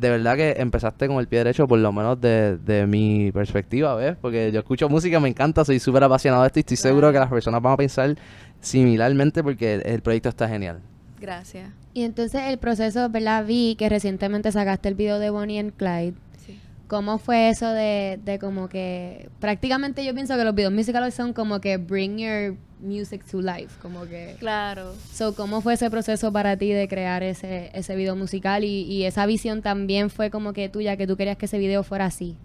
de 0.00 0.08
verdad 0.08 0.34
que 0.36 0.54
empezaste 0.56 1.06
con 1.06 1.18
el 1.18 1.28
pie 1.28 1.40
derecho, 1.40 1.68
por 1.68 1.78
lo 1.78 1.92
menos 1.92 2.18
de, 2.20 2.56
de 2.56 2.86
mi 2.86 3.30
perspectiva, 3.32 3.94
¿ves? 3.94 4.16
Porque 4.18 4.50
yo 4.50 4.60
escucho 4.60 4.88
música, 4.88 5.20
me 5.20 5.28
encanta, 5.28 5.62
soy 5.62 5.78
súper 5.78 6.04
apasionado 6.04 6.42
de 6.42 6.46
esto 6.46 6.58
y 6.58 6.62
estoy 6.62 6.78
seguro 6.78 7.12
que 7.12 7.18
las 7.18 7.28
personas 7.28 7.60
van 7.60 7.74
a 7.74 7.76
pensar 7.76 8.16
similarmente 8.60 9.42
porque 9.42 9.74
el, 9.74 9.82
el 9.84 10.00
proyecto 10.00 10.30
está 10.30 10.48
genial. 10.48 10.80
Gracias. 11.20 11.70
Y 11.92 12.04
entonces 12.04 12.40
el 12.46 12.56
proceso, 12.58 13.10
¿verdad? 13.10 13.44
Vi 13.44 13.76
que 13.78 13.90
recientemente 13.90 14.50
sacaste 14.52 14.88
el 14.88 14.94
video 14.94 15.18
de 15.18 15.28
Bonnie 15.28 15.58
and 15.58 15.72
Clyde. 15.76 16.14
Sí. 16.38 16.58
¿Cómo 16.88 17.18
fue 17.18 17.50
eso 17.50 17.70
de, 17.70 18.18
de 18.24 18.38
como 18.38 18.70
que 18.70 19.28
prácticamente 19.38 20.02
yo 20.02 20.14
pienso 20.14 20.34
que 20.38 20.44
los 20.44 20.54
videos 20.54 20.72
musicales 20.72 21.12
son 21.12 21.34
como 21.34 21.60
que 21.60 21.76
bring 21.76 22.16
your 22.16 22.56
music 22.80 23.24
to 23.30 23.40
life, 23.40 23.78
como 23.80 24.04
que 24.06 24.36
Claro. 24.38 24.94
So, 25.12 25.34
¿cómo 25.34 25.60
fue 25.60 25.74
ese 25.74 25.90
proceso 25.90 26.32
para 26.32 26.56
ti 26.56 26.72
de 26.72 26.88
crear 26.88 27.22
ese, 27.22 27.70
ese 27.74 27.96
video 27.96 28.16
musical 28.16 28.64
y, 28.64 28.82
y 28.82 29.04
esa 29.04 29.26
visión 29.26 29.62
también 29.62 30.10
fue 30.10 30.30
como 30.30 30.52
que 30.52 30.68
tuya, 30.68 30.96
que 30.96 31.06
tú 31.06 31.16
querías 31.16 31.36
que 31.36 31.46
ese 31.46 31.58
video 31.58 31.82
fuera 31.82 32.06
así? 32.06 32.36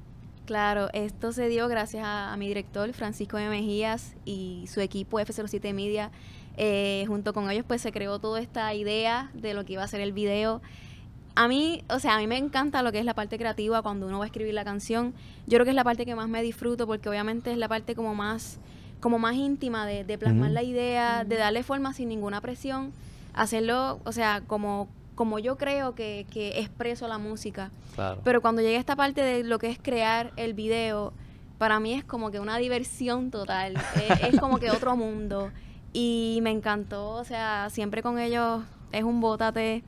Claro, 0.46 0.90
esto 0.94 1.32
se 1.32 1.48
dio 1.48 1.68
gracias 1.68 2.04
a, 2.04 2.32
a 2.32 2.38
mi 2.38 2.48
director 2.48 2.92
Francisco 2.94 3.38
de 3.38 3.50
Mejías 3.50 4.14
y 4.26 4.66
su 4.68 4.80
equipo 4.80 5.20
F07 5.20 5.74
Media. 5.74 6.12
Eh, 6.58 7.04
junto 7.08 7.34
con 7.34 7.50
ellos 7.52 7.66
pues 7.68 7.82
se 7.82 7.92
creó 7.92 8.20
toda 8.20 8.40
esta 8.40 8.74
idea 8.74 9.30
de 9.34 9.54
lo 9.54 9.66
que 9.66 9.74
iba 9.74 9.84
a 9.84 9.88
ser 9.88 10.02
el 10.02 10.14
video. 10.14 10.62
A 11.36 11.50
mí, 11.50 11.84
o 11.90 12.00
sea, 12.00 12.16
a 12.16 12.20
mí 12.20 12.28
me 12.28 12.38
encanta 12.38 12.82
lo 12.82 12.94
que 12.94 13.00
es 13.00 13.06
la 13.06 13.14
parte 13.14 13.38
creativa 13.38 13.82
cuando 13.82 14.08
uno 14.08 14.20
va 14.20 14.26
a 14.26 14.28
escribir 14.28 14.54
la 14.54 14.64
canción. 14.64 15.14
Yo 15.48 15.58
creo 15.58 15.66
que 15.66 15.72
es 15.72 15.76
la 15.76 15.84
parte 15.84 16.06
que 16.06 16.16
más 16.16 16.30
me 16.30 16.42
disfruto 16.42 16.88
porque 16.88 17.10
obviamente 17.10 17.52
es 17.52 17.58
la 17.58 17.68
parte 17.68 17.94
como 17.94 18.16
más, 18.16 18.60
como 19.00 19.20
más 19.20 19.36
íntima 19.36 19.86
de, 19.86 20.04
de 20.04 20.18
plasmar 20.18 20.52
la 20.52 20.64
idea, 20.64 21.24
de 21.24 21.38
darle 21.38 21.64
forma 21.64 21.94
sin 21.94 22.10
ninguna 22.10 22.42
presión, 22.42 22.92
hacerlo, 23.34 24.00
o 24.04 24.12
sea, 24.12 24.42
como, 24.48 24.88
como 25.16 25.40
yo 25.40 25.58
creo 25.58 25.96
que, 25.96 26.26
que 26.32 26.60
expreso 26.60 27.08
la 27.08 27.18
música. 27.18 27.72
Claro. 27.96 28.22
Pero 28.24 28.42
cuando 28.42 28.62
llega 28.62 28.80
esta 28.80 28.96
parte 28.96 29.22
de 29.22 29.44
lo 29.44 29.60
que 29.60 29.70
es 29.70 29.80
crear 29.80 30.32
el 30.38 30.54
video, 30.54 31.14
para 31.58 31.80
mí 31.80 31.94
es 31.94 32.04
como 32.04 32.32
que 32.32 32.40
una 32.40 32.58
diversión 32.58 33.32
total. 33.32 33.76
es, 33.96 34.34
es 34.34 34.40
como 34.40 34.58
que 34.58 34.72
otro 34.72 34.96
mundo. 34.96 35.52
Y 35.94 36.40
me 36.42 36.52
encantó, 36.52 37.12
o 37.12 37.24
sea, 37.24 37.70
siempre 37.70 38.02
con 38.02 38.20
ellos 38.20 38.64
es 38.92 39.04
un 39.04 39.22
bótate. 39.22 39.84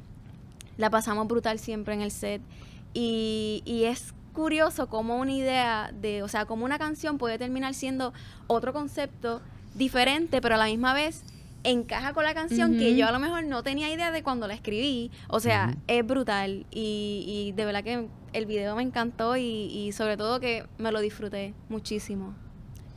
La 0.77 0.89
pasamos 0.89 1.27
brutal 1.27 1.59
siempre 1.59 1.93
en 1.93 2.01
el 2.01 2.11
set. 2.11 2.41
Y, 2.93 3.61
y 3.65 3.83
es 3.83 4.13
curioso 4.37 4.85
cómo 4.87 5.17
una 5.17 5.33
idea 5.33 5.91
de, 5.99 6.21
o 6.21 6.27
sea, 6.27 6.45
como 6.45 6.63
una 6.63 6.77
canción 6.77 7.17
puede 7.17 7.39
terminar 7.39 7.73
siendo 7.73 8.13
otro 8.45 8.71
concepto 8.71 9.41
diferente, 9.73 10.41
pero 10.41 10.53
a 10.53 10.57
la 10.59 10.65
misma 10.65 10.93
vez 10.93 11.23
encaja 11.63 12.13
con 12.13 12.23
la 12.23 12.35
canción 12.35 12.77
que 12.77 12.95
yo 12.95 13.07
a 13.07 13.11
lo 13.11 13.17
mejor 13.17 13.45
no 13.45 13.63
tenía 13.63 13.91
idea 13.91 14.11
de 14.11 14.21
cuando 14.21 14.47
la 14.47 14.53
escribí. 14.53 15.09
O 15.27 15.39
sea, 15.39 15.75
es 15.87 16.05
brutal. 16.05 16.67
Y, 16.69 17.25
y 17.27 17.51
de 17.53 17.65
verdad 17.65 17.83
que 17.83 18.07
el 18.33 18.45
video 18.45 18.75
me 18.75 18.83
encantó 18.83 19.37
y, 19.37 19.41
y 19.41 19.91
sobre 19.91 20.17
todo 20.17 20.39
que 20.39 20.67
me 20.77 20.91
lo 20.91 21.01
disfruté 21.01 21.55
muchísimo. 21.67 22.35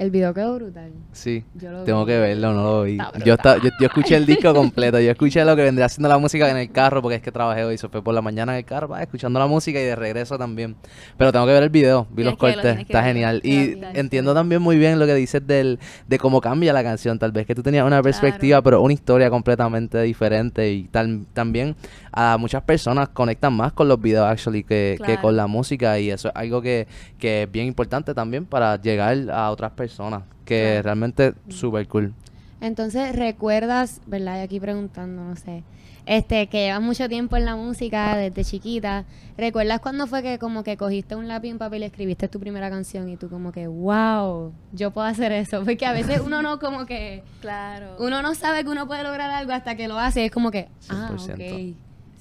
El 0.00 0.10
video 0.10 0.32
quedó 0.32 0.54
brutal. 0.54 0.92
Sí. 1.12 1.44
Yo 1.56 1.70
lo 1.70 1.84
Tengo 1.84 2.06
vi. 2.06 2.12
que 2.12 2.18
verlo, 2.18 2.54
no 2.54 2.62
lo 2.62 2.82
vi. 2.84 2.92
Está 2.92 3.18
Yo, 3.18 3.34
brutal. 3.34 3.60
yo, 3.62 3.68
yo 3.78 3.86
escuché 3.86 4.16
el 4.16 4.24
disco 4.24 4.54
completo, 4.54 4.98
yo 4.98 5.10
escuché 5.10 5.44
lo 5.44 5.54
que 5.54 5.62
vendría 5.62 5.84
haciendo 5.84 6.08
la 6.08 6.16
música 6.16 6.50
en 6.50 6.56
el 6.56 6.72
carro, 6.72 7.02
porque 7.02 7.16
es 7.16 7.22
que 7.22 7.30
trabajé 7.30 7.64
hoy, 7.64 7.74
eso 7.74 7.90
fue 7.90 8.02
por 8.02 8.14
la 8.14 8.22
mañana 8.22 8.52
en 8.52 8.60
el 8.60 8.64
carro, 8.64 8.88
va, 8.88 9.02
escuchando 9.02 9.38
la 9.38 9.46
música 9.46 9.78
y 9.78 9.84
de 9.84 9.94
regreso 9.94 10.38
también. 10.38 10.74
Pero 11.18 11.32
tengo 11.32 11.44
que 11.44 11.52
ver 11.52 11.64
el 11.64 11.68
video, 11.68 12.06
vi 12.12 12.24
los 12.24 12.38
cortes, 12.38 12.78
está 12.78 13.02
genial. 13.04 13.42
Y 13.44 13.78
entiendo 13.92 14.32
también 14.32 14.62
muy 14.62 14.78
bien 14.78 14.98
lo 14.98 15.04
que 15.04 15.14
dices 15.14 15.46
del, 15.46 15.78
de 16.08 16.18
cómo 16.18 16.40
cambia 16.40 16.72
la 16.72 16.82
canción, 16.82 17.18
tal 17.18 17.32
vez 17.32 17.46
que 17.46 17.54
tú 17.54 17.62
tenías 17.62 17.86
una 17.86 18.02
perspectiva, 18.02 18.62
pero 18.62 18.80
una 18.80 18.94
historia 18.94 19.28
completamente 19.28 20.00
diferente 20.00 20.72
y 20.72 20.84
tal, 20.84 21.26
también 21.34 21.76
a 22.12 22.36
muchas 22.38 22.62
personas 22.62 23.08
conectan 23.10 23.52
más 23.54 23.72
con 23.72 23.88
los 23.88 24.00
videos 24.00 24.26
actually 24.28 24.64
que, 24.64 24.98
que 25.04 25.18
con 25.18 25.36
la 25.36 25.46
música 25.46 25.98
y 25.98 26.10
eso 26.10 26.28
es 26.28 26.34
algo 26.36 26.60
que, 26.62 26.86
que 27.18 27.44
es 27.44 27.52
bien 27.52 27.66
importante 27.66 28.14
también 28.14 28.44
para 28.46 28.80
llegar 28.80 29.30
a 29.30 29.50
otras 29.50 29.72
personas, 29.72 30.22
que 30.44 30.68
Claro. 30.70 30.82
realmente 30.82 31.34
súper 31.48 31.86
cool. 31.88 32.12
Entonces, 32.60 33.14
¿recuerdas, 33.16 34.00
verdad? 34.06 34.36
Y 34.38 34.40
aquí 34.40 34.60
preguntando, 34.60 35.24
no 35.24 35.34
sé. 35.36 35.62
Este, 36.06 36.46
que 36.48 36.64
llevas 36.66 36.82
mucho 36.82 37.08
tiempo 37.08 37.36
en 37.36 37.44
la 37.44 37.56
música 37.56 38.16
desde 38.16 38.44
chiquita. 38.44 39.04
¿Recuerdas 39.38 39.80
cuándo 39.80 40.06
fue 40.06 40.22
que 40.22 40.38
como 40.38 40.62
que 40.64 40.76
cogiste 40.76 41.14
un 41.14 41.28
lápiz 41.28 41.48
y 41.48 41.52
un 41.52 41.58
papel 41.58 41.82
y 41.82 41.86
escribiste 41.86 42.26
tu 42.28 42.40
primera 42.40 42.68
canción 42.68 43.08
y 43.08 43.16
tú 43.16 43.28
como 43.30 43.52
que, 43.52 43.66
wow, 43.66 44.52
yo 44.72 44.90
puedo 44.90 45.06
hacer 45.06 45.30
eso? 45.32 45.62
Porque 45.64 45.86
a 45.86 45.92
veces 45.92 46.20
uno 46.24 46.42
no 46.42 46.58
como 46.58 46.84
que, 46.84 47.22
Claro. 47.40 47.96
uno 47.98 48.20
no 48.22 48.34
sabe 48.34 48.64
que 48.64 48.70
uno 48.70 48.86
puede 48.86 49.04
lograr 49.04 49.30
algo 49.30 49.52
hasta 49.52 49.74
que 49.76 49.88
lo 49.88 49.98
hace. 49.98 50.22
y 50.22 50.24
Es 50.26 50.30
como 50.32 50.50
que, 50.50 50.68
ah, 50.88 51.10
100%. 51.16 51.34
ok. 51.72 51.76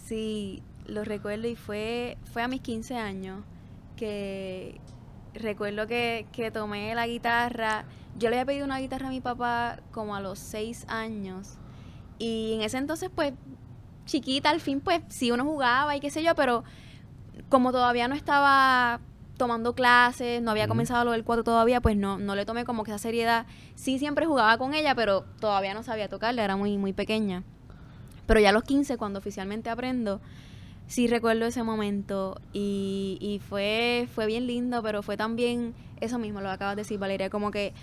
Sí, 0.10 0.64
lo 0.88 1.04
recuerdo 1.04 1.48
y 1.48 1.56
fue, 1.56 2.18
fue 2.34 2.42
a 2.42 2.48
mis 2.48 2.62
15 2.62 2.98
años 2.98 3.44
que 3.96 4.82
recuerdo 5.36 5.86
que, 5.86 6.26
que 6.32 6.50
tomé 6.50 6.96
la 6.96 7.06
guitarra. 7.06 7.86
Yo 8.18 8.32
le 8.32 8.38
había 8.38 8.46
pedido 8.48 8.66
una 8.66 8.80
guitarra 8.80 9.10
a 9.10 9.12
mi 9.12 9.22
papá 9.22 9.82
como 9.92 10.16
a 10.16 10.20
los 10.20 10.40
6 10.40 10.88
años. 10.88 11.60
Y 12.18 12.54
en 12.56 12.62
ese 12.62 12.80
entonces, 12.80 13.12
pues, 13.14 13.34
chiquita, 14.06 14.50
al 14.50 14.62
fin, 14.62 14.82
pues, 14.82 15.02
sí 15.10 15.30
uno 15.30 15.44
jugaba 15.44 15.96
y 15.96 16.00
qué 16.00 16.10
sé 16.10 16.24
yo, 16.24 16.34
pero 16.34 16.64
como 17.50 17.72
todavía 17.72 18.08
no 18.08 18.16
estaba 18.16 19.02
tomando 19.38 19.76
clases, 19.76 20.42
no 20.42 20.50
había 20.50 20.68
comenzado 20.68 21.06
lo 21.06 21.12
del 21.12 21.24
cuatro 21.24 21.44
todavía, 21.44 21.82
pues 21.82 21.96
no, 21.96 22.18
no 22.18 22.34
le 22.34 22.48
tomé 22.48 22.66
como 22.66 22.84
que 22.84 22.90
esa 22.90 22.98
seriedad. 22.98 23.46
Sí 23.76 24.00
siempre 24.00 24.26
jugaba 24.26 24.58
con 24.58 24.74
ella, 24.74 24.96
pero 24.96 25.22
todavía 25.40 25.76
no 25.76 25.84
sabía 25.84 26.10
tocarla, 26.10 26.44
era 26.44 26.58
muy, 26.58 26.80
muy 26.80 26.94
pequeña. 26.94 27.44
Pero 28.30 28.40
ya 28.42 28.50
a 28.50 28.54
los 28.54 28.62
15, 28.64 28.96
cuando 28.98 29.18
oficialmente 29.18 29.72
aprendo, 29.72 30.22
sí 30.86 31.08
recuerdo 31.08 31.48
ese 31.48 31.64
momento 31.64 32.40
y, 32.54 33.18
y 33.20 33.40
fue, 33.40 34.08
fue 34.14 34.28
bien 34.28 34.46
lindo, 34.46 34.84
pero 34.84 35.02
fue 35.02 35.18
también 35.18 35.74
eso 36.00 36.20
mismo, 36.20 36.40
lo 36.40 36.52
acabas 36.52 36.76
de 36.76 36.84
decir, 36.84 37.00
Valeria, 37.00 37.32
como 37.32 37.50
que 37.50 37.74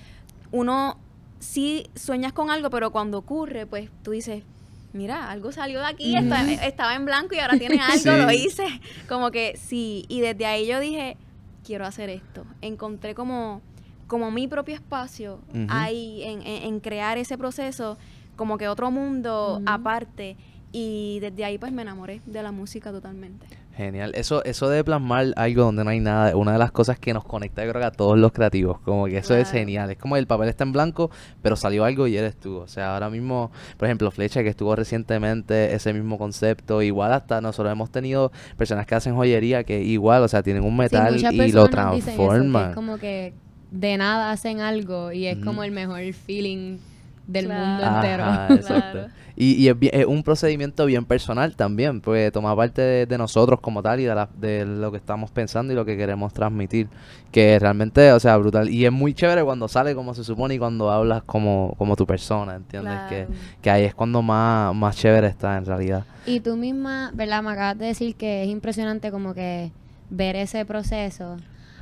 uno 0.53 0.99
sí 1.41 1.89
sueñas 1.97 2.33
con 2.33 2.51
algo, 2.51 2.71
pero 2.71 2.93
cuando 2.93 3.19
ocurre, 3.19 3.67
pues 3.67 3.91
tú 4.05 4.13
dices, 4.13 4.45
mira, 4.93 5.33
algo 5.33 5.51
salió 5.51 5.81
de 5.81 5.87
aquí, 5.87 6.15
estaba 6.63 6.95
en 6.95 7.07
blanco 7.07 7.35
y 7.35 7.41
ahora 7.41 7.59
tiene 7.59 7.81
algo, 7.83 7.99
Sí. 8.13 8.17
lo 8.17 8.31
hice. 8.31 8.67
Como 9.09 9.33
que 9.33 9.57
sí, 9.57 10.05
y 10.07 10.21
desde 10.21 10.47
ahí 10.47 10.65
yo 10.69 10.79
dije, 10.79 11.17
quiero 11.65 11.87
hacer 11.87 12.09
esto. 12.09 12.45
Encontré 12.63 13.17
como, 13.17 13.63
como 14.07 14.31
mi 14.31 14.47
propio 14.47 14.77
espacio 14.77 15.41
ahí 15.69 16.23
en, 16.23 16.43
en- 16.43 16.63
en 16.63 16.79
crear 16.79 17.19
ese 17.19 17.37
proceso, 17.37 17.99
como 18.37 18.59
que 18.59 18.69
otro 18.69 18.91
mundo 18.91 19.61
aparte. 19.67 20.37
Y 20.73 21.21
desde 21.21 21.45
ahí 21.45 21.59
pues 21.59 21.73
me 21.73 21.83
enamoré 21.83 22.21
de 22.27 22.43
la 22.43 22.53
música 22.53 22.91
totalmente. 22.93 23.47
Genial. 23.77 24.13
Eso, 24.15 24.43
eso 24.45 24.71
de 24.71 24.83
plasmar 24.83 25.35
algo 25.37 25.65
donde 25.65 25.85
no 25.85 25.91
hay 25.91 26.01
nada, 26.01 26.31
es 26.31 26.35
una 26.35 26.53
de 26.53 26.59
las 26.59 26.73
cosas 26.73 26.99
que 26.99 27.13
nos 27.13 27.25
conecta, 27.25 27.63
yo 27.63 27.71
creo 27.71 27.83
que 27.83 27.87
a 27.87 27.91
todos 27.91 28.19
los 28.19 28.33
creativos. 28.33 28.81
Como 28.81 29.05
que 29.05 29.19
eso 29.19 29.37
es 29.37 29.51
genial. 29.51 29.91
Es 29.91 29.99
como 29.99 30.17
el 30.17 30.27
papel 30.27 30.49
está 30.49 30.65
en 30.65 30.73
blanco, 30.73 31.11
pero 31.43 31.57
salió 31.57 31.85
algo 31.85 32.07
y 32.07 32.17
eres 32.17 32.37
tú. 32.37 32.57
O 32.57 32.69
sea, 32.69 32.95
ahora 32.95 33.11
mismo, 33.11 33.51
por 33.77 33.87
ejemplo, 33.87 34.11
Flecha, 34.11 34.43
que 34.43 34.49
estuvo 34.49 34.75
recientemente, 34.75 35.75
ese 35.75 35.93
mismo 35.93 36.17
concepto. 36.17 36.81
Igual 36.81 37.13
hasta 37.13 37.43
nosotros 37.43 37.71
hemos 37.71 37.91
tenido 37.91 38.33
personas 38.57 38.87
que 38.87 38.95
hacen 38.95 39.15
joyería 39.15 39.65
que 39.65 39.83
igual, 39.83 40.23
o 40.23 40.29
sea, 40.29 40.43
tienen 40.43 40.65
un 40.65 40.75
metal 40.75 41.15
y 41.15 41.21
lo 41.21 41.31
dicen 41.31 41.47
eso, 41.47 41.65
que 41.65 41.71
transforman. 41.71 42.71
es 42.71 42.75
como 42.75 42.97
que 42.97 43.35
de 43.71 43.99
nada 43.99 44.31
hacen 44.31 44.61
algo 44.61 45.13
y 45.13 45.27
es 45.27 45.37
como 45.45 45.63
el 45.65 45.71
mejor 45.71 46.01
feeling 46.15 46.79
del 47.27 47.47
Claro. 47.47 47.67
mundo 47.67 47.85
Ajá, 47.85 47.97
entero. 47.97 48.55
exacto. 48.61 48.93
Claro. 48.93 49.09
Y, 49.39 49.53
y 49.63 49.69
es, 49.69 49.79
bien- 49.79 49.95
es 49.95 50.07
un 50.07 50.23
procedimiento 50.23 50.87
bien 50.87 51.05
personal 51.05 51.55
también, 51.57 52.01
pues 52.01 52.33
toma 52.33 52.57
parte 52.57 52.81
de, 52.81 53.05
de 53.07 53.19
nosotros 53.19 53.61
como 53.61 53.83
tal 53.83 54.01
y 54.01 54.05
de, 54.05 54.15
la- 54.15 54.31
de 54.35 54.65
lo 54.65 54.91
que 54.91 54.97
estamos 54.97 55.31
pensando 55.31 55.75
y 55.75 55.77
lo 55.77 55.85
que 55.85 55.95
queremos 55.99 56.33
transmitir, 56.33 56.89
que 57.31 57.59
realmente, 57.59 58.13
o 58.13 58.19
sea, 58.21 58.39
brutal. 58.39 58.71
Y 58.71 58.87
es 58.87 58.93
muy 58.93 59.13
chévere 59.13 59.45
cuando 59.45 59.69
sale 59.69 59.95
como 59.95 60.15
se 60.15 60.25
supone 60.25 60.55
y 60.55 60.59
cuando 60.59 60.91
hablas 60.91 61.23
como, 61.25 61.75
como 61.77 61.97
tu 61.97 62.07
persona, 62.07 62.55
¿entiendes? 62.55 62.99
Que, 63.11 63.25
Claro. 63.27 63.41
que 63.61 63.71
ahí 63.71 63.85
es 63.85 63.95
cuando 63.95 64.23
más, 64.23 64.75
más 64.75 64.97
chévere 64.97 65.27
está 65.27 65.59
en 65.59 65.67
realidad. 65.67 66.05
Y 66.25 66.41
tú 66.41 66.57
misma, 66.57 67.11
¿verdad? 67.13 67.43
Me 67.43 67.51
acabas 67.51 67.77
de 67.77 67.87
decir 67.87 68.15
que 68.17 68.43
es 68.45 68.49
impresionante 68.49 69.11
como 69.11 69.35
que 69.35 69.71
ver 70.09 70.37
ese 70.37 70.65
proceso. 70.65 71.37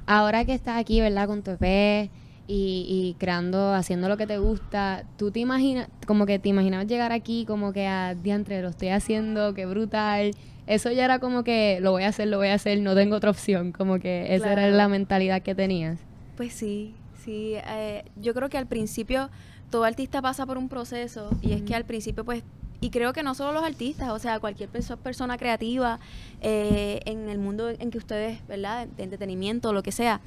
Ahora 0.07 0.45
que 0.45 0.55
estás 0.55 0.77
aquí, 0.77 1.01
¿verdad? 1.01 1.29
Con 1.29 1.43
tu 1.43 1.53
EP 1.53 2.11
y, 2.47 2.87
y 2.89 3.17
creando, 3.19 3.73
haciendo 3.73 4.09
lo 4.09 4.17
que 4.17 4.27
te 4.27 4.39
gusta, 4.39 5.05
¿tú 5.17 5.31
te 5.31 5.41
imaginas, 5.41 5.89
como 6.07 6.27
que 6.27 6.39
te 6.39 6.49
imaginabas 6.51 6.87
llegar 6.87 7.13
aquí 7.13 7.45
como 7.47 7.73
que 7.73 7.87
a 7.87 8.15
diantre, 8.15 8.61
lo 8.63 8.69
estoy 8.69 8.89
haciendo, 8.89 9.55
qué 9.55 9.67
brutal? 9.67 10.33
Eso 10.67 10.91
ya 10.91 11.05
era 11.05 11.19
como 11.19 11.45
que 11.45 11.79
lo 11.81 11.91
voy 11.93 12.05
a 12.05 12.09
hacer, 12.09 12.29
lo 12.29 12.39
voy 12.39 12.49
a 12.49 12.55
hacer, 12.55 12.81
no 12.81 12.95
tengo 12.95 13.17
otra 13.17 13.31
opción, 13.31 13.73
como 13.73 13.99
que 13.99 14.35
esa 14.35 14.53
era 14.53 14.69
la 14.69 14.89
mentalidad 14.89 15.43
que 15.43 15.55
tenías. 15.55 15.99
Pues 16.37 16.53
sí, 16.55 16.95
sí. 17.25 17.55
eh, 17.69 18.05
yo 18.17 18.35
creo 18.35 18.49
que 18.49 18.59
al 18.59 18.67
principio 18.67 19.31
todo 19.71 19.85
artista 19.85 20.23
pasa 20.23 20.47
por 20.47 20.57
un 20.59 20.69
proceso 20.69 21.31
y 21.43 21.53
es 21.53 21.63
que 21.63 21.75
al 21.75 21.85
principio 21.85 22.25
pues, 22.25 22.43
y 22.81 22.91
creo 22.91 23.13
que 23.13 23.23
no 23.23 23.35
solo 23.35 23.53
los 23.53 23.65
artistas, 23.65 24.11
o 24.11 24.19
sea, 24.19 24.39
cualquier 24.41 24.71
perso- 24.71 24.97
persona 24.99 25.37
creativa 25.39 25.99
eh, 26.43 27.01
en 27.07 27.29
el 27.29 27.39
mundo 27.39 27.71
en 27.71 27.91
que 27.91 27.99
ustedes, 27.99 28.47
¿verdad? 28.47 28.87
De 28.97 29.03
entretenimiento 29.05 29.73
lo 29.73 29.83
que 29.83 29.93
sea, 29.93 30.21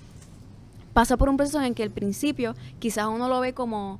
pasa 0.97 1.15
por 1.15 1.29
un 1.29 1.37
proceso 1.37 1.61
en 1.61 1.75
que 1.75 1.83
al 1.83 1.91
principio 1.91 2.55
quizás 2.79 3.05
uno 3.05 3.27
lo 3.27 3.39
ve 3.39 3.53
como, 3.53 3.99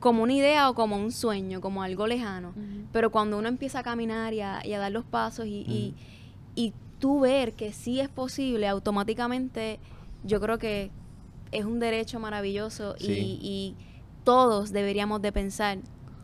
como 0.00 0.22
una 0.22 0.34
idea 0.34 0.68
o 0.68 0.74
como 0.74 0.94
un 0.96 1.10
sueño, 1.10 1.62
como 1.62 1.82
algo 1.82 2.06
lejano. 2.06 2.52
Pero 2.92 3.10
cuando 3.10 3.38
uno 3.38 3.48
empieza 3.48 3.78
a 3.78 3.82
caminar 3.82 4.34
y 4.34 4.42
a, 4.42 4.60
y 4.62 4.74
a 4.74 4.78
dar 4.78 4.92
los 4.92 5.06
pasos 5.06 5.46
y, 5.46 5.60
y, 5.66 5.94
y 6.54 6.74
tú 6.98 7.20
ver 7.20 7.54
que 7.54 7.72
sí 7.72 8.00
es 8.00 8.10
posible, 8.10 8.68
automáticamente 8.68 9.78
yo 10.24 10.38
creo 10.38 10.58
que 10.58 10.90
es 11.52 11.64
un 11.64 11.80
derecho 11.80 12.20
maravilloso 12.20 12.96
y, 12.98 13.04
Sí. 13.06 13.38
y 13.40 13.74
todos 14.22 14.72
deberíamos 14.72 15.22
de 15.22 15.32
pensar 15.32 15.78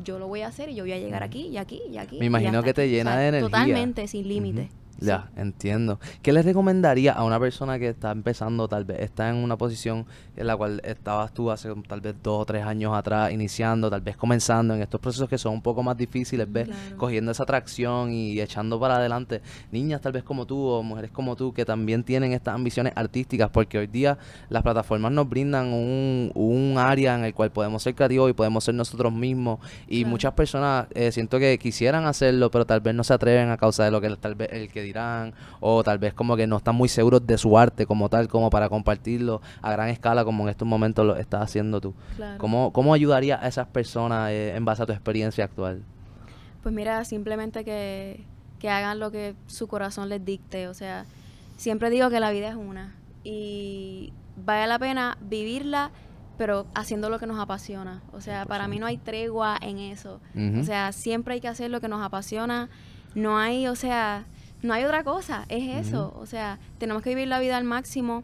yo 0.04 0.19
lo 0.19 0.28
voy 0.28 0.42
a 0.42 0.49
hacer 0.49 0.69
y 0.69 0.75
yo 0.75 0.85
voy 0.85 0.92
a 0.92 0.99
llegar 0.99 1.23
aquí 1.23 1.47
y 1.47 1.57
aquí 1.57 1.81
y 1.90 1.97
aquí. 1.97 2.19
Me 2.19 2.26
imagino 2.26 2.62
que 2.62 2.75
te 2.75 2.87
llena 2.90 3.16
de 3.16 3.28
energía. 3.28 3.49
Totalmente, 3.49 4.07
sin 4.09 4.28
límite. 4.28 4.69
Ya, 5.06 5.30
entiendo. 5.37 5.99
¿Qué 6.23 6.32
le 6.32 6.42
recomendaría 6.42 7.12
a 7.12 7.25
una 7.25 7.38
persona 7.40 7.78
que 7.78 7.88
está 7.88 8.11
empezando, 8.11 8.68
tal 8.68 8.85
vez 8.85 9.00
está 9.00 9.28
en 9.28 9.37
una 9.37 9.56
posición 9.56 10.06
en 10.37 10.47
la 10.47 10.56
cual 10.56 10.80
estabas 10.85 11.32
tú 11.35 11.50
hace 11.50 11.68
tal 11.88 12.00
vez 12.00 12.14
dos 12.23 12.40
o 12.42 12.44
tres 12.47 12.64
años 12.64 12.94
atrás, 12.94 13.32
iniciando, 13.32 13.90
tal 13.90 14.00
vez 14.00 14.16
comenzando 14.16 14.75
en 14.75 14.82
estos 14.82 15.00
procesos 15.00 15.28
que 15.28 15.38
son 15.38 15.54
un 15.54 15.62
poco 15.62 15.82
más 15.82 15.97
difíciles, 15.97 16.47
ves, 16.50 16.68
Claro. 16.68 16.97
cogiendo 16.97 17.32
esa 17.32 17.42
atracción 17.42 18.12
y 18.12 18.40
echando 18.40 18.78
para 18.80 18.97
adelante 18.97 19.42
niñas 19.71 20.00
tal 20.00 20.12
vez 20.12 20.23
como 20.25 20.47
tú 20.47 20.59
o 20.66 20.82
mujeres 20.82 21.11
como 21.11 21.37
tú 21.37 21.52
que 21.52 21.64
también 21.64 22.02
tienen 22.04 22.32
estas 22.32 22.54
ambiciones 22.54 22.92
artísticas, 22.97 23.50
porque 23.50 23.78
hoy 23.78 23.87
día 23.87 24.18
las 24.49 24.62
plataformas 24.62 25.12
nos 25.12 25.28
brindan 25.28 25.66
un, 25.73 26.30
un 26.35 26.76
área 26.78 27.14
en 27.14 27.25
el 27.25 27.35
cual 27.35 27.50
podemos 27.50 27.82
ser 27.82 27.94
creativos 27.94 28.30
y 28.30 28.32
podemos 28.32 28.64
ser 28.64 28.75
nosotros 28.75 29.12
mismos 29.12 29.59
y 29.88 30.00
Claro. 30.02 30.11
muchas 30.11 30.32
personas 30.35 30.87
eh, 30.94 31.12
siento 31.12 31.38
que 31.38 31.59
quisieran 31.59 32.06
hacerlo, 32.06 32.50
pero 32.50 32.64
tal 32.66 32.80
vez 32.80 32.94
no 32.94 33.04
se 33.04 33.12
atreven 33.14 33.50
a 33.50 33.56
causa 33.56 33.85
de 33.85 33.90
lo 33.90 34.00
que 34.00 34.09
tal 34.16 34.35
vez 34.35 34.49
el 34.52 34.68
que 34.71 34.82
o 35.61 35.82
tal 35.82 35.99
vez 35.99 36.14
como 36.14 36.37
que 36.37 36.46
no 36.46 36.56
están 36.56 36.75
muy 36.75 36.88
seguros 36.88 37.26
de 37.26 37.38
su 37.38 37.56
arte 37.58 37.87
como 37.87 38.08
tal, 38.08 38.28
como 38.28 38.50
para 38.50 38.68
compartirlo 38.68 39.40
a 39.61 39.72
gran 39.72 39.88
escala 39.88 40.25
como 40.25 40.44
en 40.44 40.50
estos 40.50 40.66
momentos 40.66 41.06
lo 41.06 41.16
estás 41.16 41.42
haciendo 41.42 41.80
tú. 41.80 41.94
Claro. 42.16 42.38
¿Cómo, 42.38 42.72
cómo 42.72 42.94
ayudaría 42.94 43.42
a 43.42 43.49
esas 43.49 43.66
personas 43.66 44.30
eh, 44.30 44.54
en 44.56 44.64
base 44.64 44.82
a 44.82 44.87
tu 44.87 44.92
experiencia 44.92 45.44
actual? 45.44 45.82
Pues 46.62 46.75
mira, 46.75 47.04
simplemente 47.04 47.64
que, 47.64 48.25
que 48.58 48.70
hagan 48.70 49.00
lo 49.00 49.11
que 49.11 49.34
su 49.46 49.66
corazón 49.66 50.08
les 50.08 50.25
dicte. 50.25 50.68
O 50.68 50.75
sea, 50.75 51.04
siempre 51.56 51.90
digo 51.90 52.11
que 52.11 52.20
la 52.20 52.30
vida 52.30 52.49
es 52.49 52.54
una 52.54 52.94
y 53.25 54.12
vale 54.37 54.66
la 54.66 54.78
pena 54.78 55.18
vivirla, 55.20 55.90
pero 56.38 56.66
haciendo 56.75 57.11
lo 57.11 57.18
que 57.18 57.26
nos 57.26 57.38
apasiona. 57.38 58.02
O 58.12 58.20
sea, 58.20 58.46
para 58.46 58.68
mí 58.68 58.78
no 58.78 58.87
hay 58.87 58.99
tregua 58.99 59.58
en 59.61 59.78
eso. 59.78 60.20
Ujú. 60.34 60.61
O 60.61 60.64
sea, 60.64 60.92
siempre 60.92 61.34
hay 61.34 61.40
que 61.40 61.49
hacer 61.49 61.70
lo 61.70 61.80
que 61.80 61.88
nos 61.88 62.02
apasiona. 62.02 62.68
No 63.14 63.38
hay, 63.38 63.66
o 63.66 63.75
sea, 63.75 64.25
no 64.62 64.73
hay 64.73 64.85
otra 64.85 65.04
cosa. 65.04 65.45
Es 65.49 65.87
eso. 65.87 66.14
O 66.19 66.26
sea, 66.26 66.59
tenemos 66.78 67.02
que 67.02 67.11
vivir 67.11 67.28
la 67.28 67.40
vida 67.40 67.57
al 67.57 67.64
máximo 67.64 68.23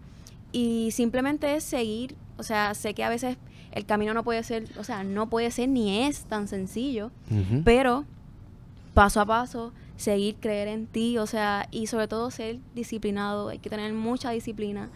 y 0.53 0.91
simplemente 0.93 1.55
es 1.55 1.65
seguir. 1.65 2.17
O 2.37 2.43
sea, 2.43 2.75
sé 2.75 2.95
que 2.95 3.05
a 3.05 3.09
veces 3.09 3.37
el 3.73 3.85
camino 3.85 4.15
no 4.15 4.25
puede 4.25 4.43
ser, 4.43 4.67
o 4.79 4.85
sea, 4.85 5.05
no 5.05 5.29
puede 5.29 5.51
ser 5.51 5.69
ni 5.69 6.05
es 6.05 6.25
tan 6.25 6.49
sencillo, 6.49 7.11
pero 7.65 8.05
paso 8.95 9.21
a 9.21 9.27
paso, 9.27 9.73
seguir, 9.97 10.37
creer 10.37 10.69
en 10.69 10.87
ti, 10.87 11.19
o 11.19 11.27
sea, 11.27 11.69
y 11.71 11.87
sobre 11.87 12.09
todo 12.09 12.31
ser 12.31 12.59
disciplinado, 12.75 13.49
hay 13.49 13.59
que 13.59 13.71
tener 13.71 13.93
mucha 13.93 14.31
disciplina 14.31 14.89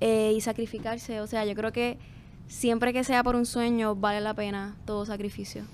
eh, 0.00 0.32
y 0.36 0.40
sacrificarse, 0.40 1.20
o 1.20 1.26
sea, 1.26 1.44
yo 1.44 1.54
creo 1.54 1.72
que 1.72 1.98
siempre 2.48 2.92
que 2.92 3.04
sea 3.04 3.22
por 3.22 3.36
un 3.36 3.46
sueño 3.46 3.94
vale 3.94 4.20
la 4.20 4.34
pena 4.34 4.76
todo 4.84 5.06
sacrificio. 5.06 5.64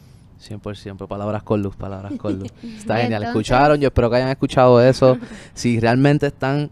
100%, 0.40 1.06
palabras 1.08 1.42
con 1.42 1.62
luz, 1.62 1.76
palabras 1.76 2.12
con 2.18 2.38
luz. 2.38 2.50
Está 2.62 2.96
genial. 2.98 3.22
entonces- 3.22 3.28
Escucharon, 3.28 3.80
yo 3.80 3.88
espero 3.88 4.10
que 4.10 4.16
hayan 4.16 4.28
escuchado 4.30 4.80
eso. 4.82 5.16
Si 5.54 5.78
realmente 5.80 6.26
están, 6.26 6.70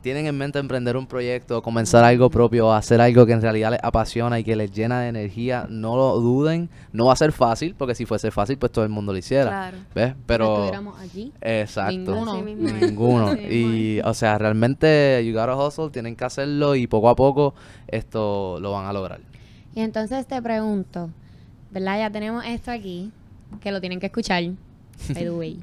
tienen 0.00 0.26
en 0.26 0.36
mente 0.36 0.58
emprender 0.58 0.96
un 0.96 1.06
proyecto, 1.06 1.62
comenzar 1.62 2.02
algo 2.02 2.28
propio, 2.28 2.72
hacer 2.72 3.00
algo 3.00 3.24
que 3.24 3.32
en 3.32 3.40
realidad 3.42 3.70
les 3.70 3.78
apasiona 3.84 4.38
y 4.40 4.44
que 4.44 4.56
les 4.56 4.72
llena 4.72 5.00
de 5.00 5.08
energía, 5.08 5.66
no 5.68 5.94
lo 5.96 6.18
duden. 6.18 6.68
No 6.92 7.06
va 7.06 7.12
a 7.12 7.16
ser 7.16 7.30
fácil, 7.30 7.76
porque 7.78 7.94
si 7.94 8.04
fuese 8.04 8.30
fácil, 8.32 8.58
pues 8.58 8.72
todo 8.72 8.84
el 8.84 8.90
mundo 8.90 9.12
lo 9.12 9.18
hiciera. 9.18 9.48
Claro. 9.50 9.76
¿Ves? 9.94 10.14
Pero... 10.26 10.54
estuviéramos 10.54 11.00
aquí. 11.00 11.32
Exacto. 11.40 11.92
Ninguno. 11.92 12.42
Ninguno. 12.42 13.34
Y, 13.50 14.00
o 14.00 14.12
sea, 14.14 14.38
realmente, 14.38 15.22
you 15.24 15.32
gotta 15.34 15.54
hustle, 15.54 15.90
tienen 15.90 16.16
que 16.16 16.24
hacerlo 16.24 16.74
y 16.74 16.86
poco 16.88 17.08
a 17.08 17.14
poco 17.14 17.54
esto 17.86 18.58
lo 18.60 18.72
van 18.72 18.86
a 18.86 18.92
lograr. 18.92 19.20
Y 19.74 19.80
entonces 19.80 20.26
te 20.26 20.42
pregunto, 20.42 21.10
¿verdad? 21.72 21.98
Ya 21.98 22.10
tenemos 22.10 22.44
esto 22.46 22.70
aquí, 22.70 23.10
que 23.60 23.72
lo 23.72 23.80
tienen 23.80 23.98
que 24.00 24.06
escuchar, 24.06 24.42
by 25.08 25.22
the 25.24 25.30
way. 25.30 25.58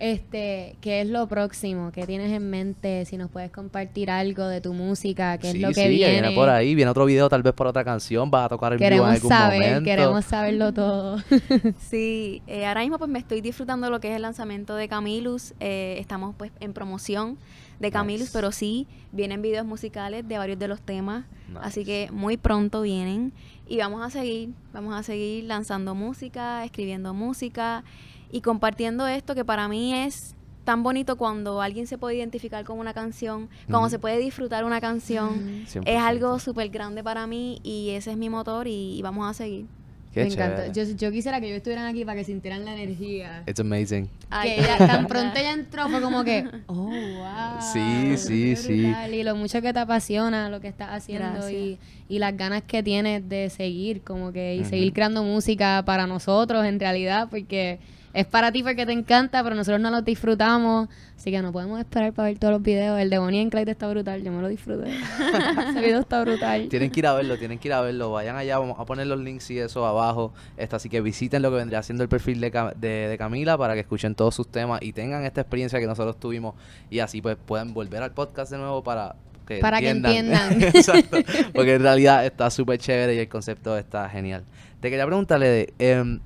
Este, 0.00 0.76
¿qué 0.80 1.00
es 1.00 1.08
lo 1.08 1.26
próximo? 1.26 1.90
¿Qué 1.90 2.06
tienes 2.06 2.30
en 2.30 2.48
mente? 2.48 3.04
Si 3.04 3.16
nos 3.16 3.28
puedes 3.32 3.50
compartir 3.50 4.12
algo 4.12 4.46
de 4.46 4.60
tu 4.60 4.72
música, 4.72 5.38
qué 5.38 5.50
sí, 5.50 5.56
es 5.56 5.62
lo 5.62 5.68
que 5.70 5.82
sí, 5.82 5.88
viene. 5.88 6.12
viene 6.20 6.30
por 6.36 6.48
ahí, 6.48 6.76
viene 6.76 6.88
otro 6.88 7.04
video 7.04 7.28
tal 7.28 7.42
vez 7.42 7.52
por 7.52 7.66
otra 7.66 7.82
canción, 7.82 8.30
vas 8.30 8.46
a 8.46 8.48
tocar 8.50 8.74
en 8.74 8.78
vivo 8.78 8.86
en 8.86 8.90
Queremos 8.92 9.14
algún 9.16 9.28
saber, 9.28 9.60
momento. 9.60 9.84
queremos 9.84 10.24
saberlo 10.24 10.72
todo. 10.72 11.18
Sí, 11.90 12.42
eh, 12.46 12.64
ahora 12.66 12.82
mismo 12.82 12.98
pues 12.98 13.10
me 13.10 13.18
estoy 13.18 13.40
disfrutando 13.40 13.90
lo 13.90 13.98
que 13.98 14.10
es 14.10 14.14
el 14.16 14.22
lanzamiento 14.22 14.76
de 14.76 14.86
Camilus. 14.88 15.52
eh, 15.58 15.96
estamos 15.98 16.32
pues 16.38 16.52
en 16.60 16.72
promoción 16.72 17.36
de 17.78 17.90
Camilus, 17.90 18.22
Nice. 18.28 18.32
pero 18.32 18.50
sí 18.52 18.86
vienen 19.12 19.40
videos 19.42 19.64
musicales 19.66 20.26
de 20.26 20.38
varios 20.38 20.58
de 20.58 20.68
los 20.68 20.80
temas. 20.80 21.24
Así 21.60 21.84
que 21.84 22.10
muy 22.12 22.36
pronto 22.36 22.82
vienen. 22.82 23.32
Y 23.68 23.78
vamos 23.78 24.02
a 24.02 24.10
seguir, 24.10 24.50
vamos 24.72 24.94
a 24.94 25.02
seguir 25.02 25.44
lanzando 25.44 25.94
música, 25.94 26.64
escribiendo 26.64 27.14
música 27.14 27.84
y 28.30 28.40
compartiendo 28.40 29.06
esto 29.06 29.34
que 29.34 29.44
para 29.44 29.68
mí 29.68 29.94
es 29.94 30.34
tan 30.64 30.82
bonito 30.82 31.16
cuando 31.16 31.62
alguien 31.62 31.86
se 31.86 31.96
puede 31.96 32.16
identificar 32.16 32.62
con 32.64 32.78
una 32.78 32.92
canción, 32.92 33.48
cuando 33.70 33.88
se 33.88 33.98
puede 33.98 34.18
disfrutar 34.18 34.64
una 34.64 34.80
canción. 34.82 35.28
Ujú. 35.64 35.80
100%. 35.80 35.82
Es 35.86 35.98
algo 36.00 36.38
súper 36.38 36.68
grande 36.68 37.02
para 37.02 37.26
mí 37.26 37.58
y 37.62 37.90
ese 37.90 38.10
es 38.10 38.16
mi 38.18 38.28
motor 38.28 38.66
y, 38.66 38.98
y 38.98 39.00
vamos 39.02 39.28
a 39.30 39.32
seguir. 39.32 39.66
Qué 40.12 40.24
Me 40.24 40.32
encanta. 40.32 40.72
chévere. 40.72 40.92
Yo, 40.92 40.96
yo 40.96 41.12
quisiera 41.12 41.40
que 41.40 41.46
ellos 41.46 41.58
estuvieran 41.58 41.86
aquí 41.86 42.04
para 42.04 42.18
que 42.18 42.24
sintieran 42.24 42.64
la 42.64 42.74
energía. 42.74 43.42
It's 43.46 43.60
amazing. 43.60 44.08
Ay, 44.30 44.50
que 44.50 44.60
ella, 44.60 44.78
tan 44.78 45.06
pronto 45.06 45.38
ella 45.38 45.52
entró 45.52 45.88
fue 45.88 46.00
como 46.00 46.24
que, 46.24 46.46
oh, 46.66 46.74
wow. 46.90 47.60
Sí, 47.72 48.16
sí, 48.16 48.56
sí. 48.56 48.92
Y 49.12 49.22
lo 49.22 49.36
mucho 49.36 49.60
que 49.60 49.72
te 49.72 49.78
apasiona 49.78 50.48
lo 50.48 50.60
que 50.60 50.68
estás 50.68 50.88
haciendo 50.90 51.50
y, 51.50 51.78
y 52.08 52.18
las 52.18 52.36
ganas 52.36 52.62
que 52.62 52.82
tienes 52.82 53.28
de 53.28 53.50
seguir, 53.50 54.02
como 54.02 54.32
que, 54.32 54.56
y 54.56 54.64
seguir 54.64 54.92
creando 54.92 55.22
música 55.22 55.82
para 55.84 56.06
nosotros 56.06 56.64
en 56.64 56.80
realidad, 56.80 57.28
porque 57.30 57.78
es 58.14 58.26
para 58.26 58.50
ti 58.52 58.62
porque 58.62 58.86
te 58.86 58.92
encanta, 58.92 59.42
pero 59.42 59.54
nosotros 59.54 59.80
no 59.80 59.90
lo 59.90 60.02
disfrutamos. 60.02 60.88
Así 61.16 61.30
que 61.30 61.42
no 61.42 61.52
podemos 61.52 61.78
esperar 61.80 62.12
para 62.12 62.28
ver 62.28 62.38
todos 62.38 62.52
los 62.52 62.62
videos. 62.62 62.98
El 62.98 63.10
de 63.10 63.18
Bonnie 63.18 63.42
and 63.42 63.50
Clyde 63.50 63.72
está 63.72 63.88
brutal, 63.88 64.22
yo 64.22 64.30
me 64.32 64.40
lo 64.40 64.48
disfruté. 64.48 64.90
Ese 65.70 65.80
video 65.80 66.00
está 66.00 66.20
brutal. 66.22 66.68
Tienen 66.68 66.90
que 66.90 67.00
ir 67.00 67.06
a 67.06 67.14
verlo, 67.14 67.36
tienen 67.38 67.58
que 67.58 67.68
ir 67.68 67.74
a 67.74 67.80
verlo. 67.80 68.12
Vayan 68.12 68.36
allá, 68.36 68.58
vamos 68.58 68.78
a 68.78 68.84
poner 68.84 69.06
los 69.06 69.18
links 69.18 69.50
y 69.50 69.58
eso 69.58 69.84
abajo. 69.84 70.32
Esto, 70.56 70.76
así 70.76 70.88
que 70.88 71.00
visiten 71.00 71.42
lo 71.42 71.50
que 71.50 71.56
vendría 71.56 71.82
siendo 71.82 72.02
el 72.02 72.08
perfil 72.08 72.40
de, 72.40 72.50
de, 72.76 73.08
de 73.08 73.18
Camila 73.18 73.58
para 73.58 73.74
que 73.74 73.80
escuchen 73.80 74.14
todos 74.14 74.34
sus 74.34 74.48
temas 74.48 74.80
y 74.82 74.92
tengan 74.92 75.24
esta 75.24 75.40
experiencia 75.40 75.80
que 75.80 75.86
nosotros 75.86 76.18
tuvimos 76.20 76.54
y 76.90 77.00
así 77.00 77.20
pues 77.20 77.36
puedan 77.44 77.74
volver 77.74 78.02
al 78.02 78.12
podcast 78.12 78.52
de 78.52 78.58
nuevo 78.58 78.82
para 78.84 79.16
que 79.46 79.58
Para 79.58 79.80
que 79.80 79.90
entiendan. 79.90 80.52
entiendan. 80.52 80.74
Exacto. 80.76 81.16
Porque 81.54 81.74
en 81.74 81.82
realidad 81.82 82.24
está 82.24 82.50
súper 82.50 82.78
chévere 82.78 83.14
y 83.14 83.18
el 83.18 83.28
concepto 83.28 83.76
está 83.76 84.08
genial. 84.08 84.44
Te 84.80 84.90
quería 84.90 85.06
preguntarle, 85.06 85.48
de, 85.48 85.74
em, 85.78 86.20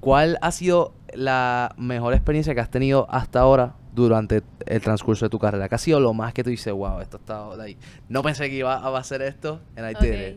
¿cuál 0.00 0.38
ha 0.40 0.52
sido 0.52 0.94
la 1.14 1.74
mejor 1.76 2.14
experiencia 2.14 2.54
que 2.54 2.60
has 2.60 2.70
tenido 2.70 3.06
hasta 3.10 3.40
ahora 3.40 3.74
durante 3.94 4.42
el 4.66 4.80
transcurso 4.80 5.26
de 5.26 5.30
tu 5.30 5.38
carrera? 5.38 5.68
¿Qué 5.68 5.74
ha 5.74 5.78
sido 5.78 6.00
lo 6.00 6.14
más 6.14 6.32
que 6.32 6.42
tú 6.42 6.50
dices, 6.50 6.72
wow, 6.72 7.00
esto 7.00 7.16
está 7.18 7.54
like, 7.56 7.80
No 8.08 8.22
pensé 8.22 8.48
que 8.48 8.56
iba 8.56 8.74
a 8.76 8.98
hacer 8.98 9.22
esto, 9.22 9.60
and 9.76 9.90
I 9.90 9.94
did 10.00 10.14
it"? 10.14 10.36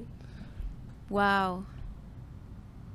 Wow. 1.10 1.66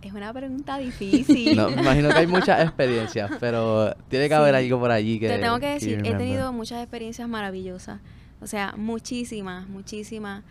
Es 0.03 0.15
una 0.15 0.33
pregunta 0.33 0.79
difícil. 0.79 1.57
No, 1.57 1.69
me 1.69 1.83
imagino 1.83 2.09
que 2.09 2.19
hay 2.19 2.27
muchas 2.27 2.61
experiencias, 2.65 3.31
pero 3.39 3.95
tiene 4.09 4.29
que 4.29 4.35
haber 4.35 4.55
algo 4.55 4.79
por 4.79 4.91
allí 4.91 5.21
que. 5.21 5.29
Te 5.29 5.39
tengo 5.39 5.61
que 5.61 5.75
decir, 5.75 6.01
he 6.05 6.15
tenido 6.15 6.53
muchas 6.53 6.81
experiencias 6.83 7.29
maravillosas. 7.29 8.01
O 8.41 8.47
sea, 8.47 8.75
muchísimas, 8.77 9.69
muchísimas. 9.69 10.43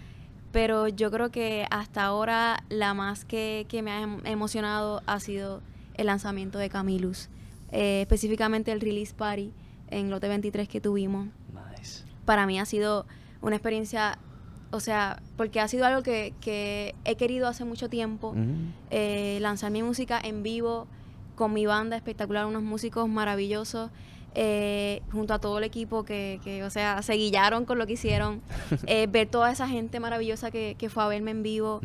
Pero 0.52 0.88
yo 0.88 1.12
creo 1.12 1.30
que 1.30 1.66
hasta 1.70 2.04
ahora 2.04 2.64
la 2.70 2.94
más 2.94 3.26
que, 3.26 3.66
que 3.70 3.82
me 3.82 3.92
ha 3.92 4.02
em- 4.02 4.22
emocionado 4.26 5.02
ha 5.06 5.20
sido 5.20 5.62
el 6.00 6.08
lanzamiento 6.08 6.58
de 6.58 6.70
Camilus. 6.70 7.30
Eh, 7.72 8.02
específicamente 8.02 8.72
el 8.72 8.82
release 8.82 9.14
party 9.14 9.52
en 9.90 10.10
Lote 10.10 10.28
23 10.28 10.68
que 10.68 10.82
tuvimos. 10.82 11.28
Nice. 11.78 12.04
para 12.26 12.46
mí 12.48 12.60
ha 12.60 12.66
sido 12.66 13.06
una 13.42 13.56
experiencia, 13.56 14.18
o 14.72 14.80
sea, 14.80 15.22
porque 15.36 15.60
ha 15.60 15.68
sido 15.68 15.86
algo 15.86 16.02
que, 16.02 16.34
que 16.42 16.96
he 17.06 17.16
querido 17.16 17.48
hace 17.48 17.66
mucho 17.66 17.90
tiempo, 17.90 18.36
eh, 18.92 19.40
lanzar 19.42 19.72
mi 19.72 19.84
música 19.84 20.20
en 20.24 20.42
vivo 20.44 20.88
con 21.36 21.54
mi 21.54 21.66
banda 21.66 21.96
espectacular, 21.96 22.46
unos 22.46 22.64
músicos 22.64 23.08
maravillosos, 23.08 23.92
eh, 24.36 25.02
junto 25.12 25.34
a 25.34 25.40
todo 25.40 25.58
el 25.58 25.64
equipo 25.64 26.04
que, 26.04 26.40
que, 26.44 26.64
o 26.64 26.70
sea, 26.70 27.02
se 27.02 27.14
guillaron 27.14 27.66
con 27.66 27.78
lo 27.78 27.88
que 27.88 27.94
hicieron, 27.94 28.42
eh, 28.88 29.08
ver 29.08 29.28
toda 29.28 29.52
esa 29.52 29.68
gente 29.68 30.00
maravillosa 30.00 30.52
que, 30.52 30.76
que 30.78 30.90
fue 30.90 31.04
a 31.04 31.08
verme 31.08 31.32
en 31.32 31.44
vivo. 31.44 31.82